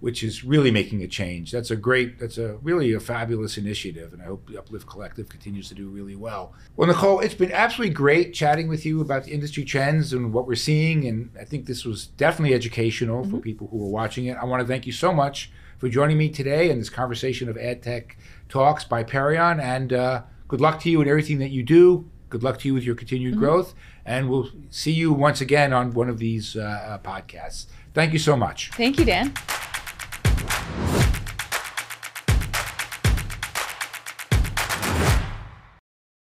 which 0.00 0.24
is 0.24 0.42
really 0.42 0.72
making 0.72 1.02
a 1.04 1.06
change. 1.06 1.52
That's 1.52 1.70
a 1.70 1.76
great, 1.76 2.18
that's 2.18 2.36
a 2.36 2.56
really 2.56 2.92
a 2.92 2.98
fabulous 2.98 3.56
initiative, 3.56 4.12
and 4.12 4.20
I 4.22 4.24
hope 4.24 4.48
the 4.48 4.58
Uplift 4.58 4.88
Collective 4.88 5.28
continues 5.28 5.68
to 5.68 5.74
do 5.76 5.88
really 5.88 6.16
well. 6.16 6.52
Well, 6.76 6.88
Nicole, 6.88 7.20
it's 7.20 7.34
been 7.34 7.52
absolutely 7.52 7.94
great 7.94 8.34
chatting 8.34 8.66
with 8.66 8.84
you 8.84 9.00
about 9.00 9.24
the 9.24 9.32
industry 9.32 9.64
trends 9.64 10.12
and 10.12 10.32
what 10.32 10.48
we're 10.48 10.56
seeing, 10.56 11.06
and 11.06 11.30
I 11.40 11.44
think 11.44 11.66
this 11.66 11.84
was 11.84 12.06
definitely 12.06 12.54
educational 12.54 13.22
mm-hmm. 13.22 13.30
for 13.30 13.40
people 13.40 13.68
who 13.68 13.84
are 13.84 13.90
watching 13.90 14.26
it. 14.26 14.36
I 14.36 14.46
want 14.46 14.62
to 14.62 14.66
thank 14.66 14.84
you 14.84 14.92
so 14.92 15.12
much 15.12 15.52
for 15.78 15.88
joining 15.88 16.18
me 16.18 16.28
today 16.28 16.70
in 16.70 16.78
this 16.78 16.90
conversation 16.90 17.48
of 17.48 17.56
AdTech 17.56 18.12
Talks 18.50 18.84
by 18.84 19.04
Perion. 19.04 19.60
And 19.60 19.92
uh, 19.92 20.22
good 20.48 20.60
luck 20.60 20.80
to 20.80 20.90
you 20.90 21.00
in 21.00 21.08
everything 21.08 21.38
that 21.38 21.50
you 21.50 21.62
do. 21.62 22.10
Good 22.28 22.42
luck 22.42 22.58
to 22.60 22.68
you 22.68 22.74
with 22.74 22.84
your 22.84 22.94
continued 22.94 23.32
mm-hmm. 23.32 23.40
growth. 23.40 23.74
And 24.04 24.28
we'll 24.28 24.50
see 24.68 24.92
you 24.92 25.12
once 25.12 25.40
again 25.40 25.72
on 25.72 25.92
one 25.92 26.08
of 26.08 26.18
these 26.18 26.56
uh, 26.56 26.60
uh 26.60 26.98
podcasts. 26.98 27.66
Thank 27.94 28.12
you 28.12 28.18
so 28.18 28.36
much. 28.36 28.70
Thank 28.72 28.98
you, 28.98 29.04
Dan. 29.04 29.32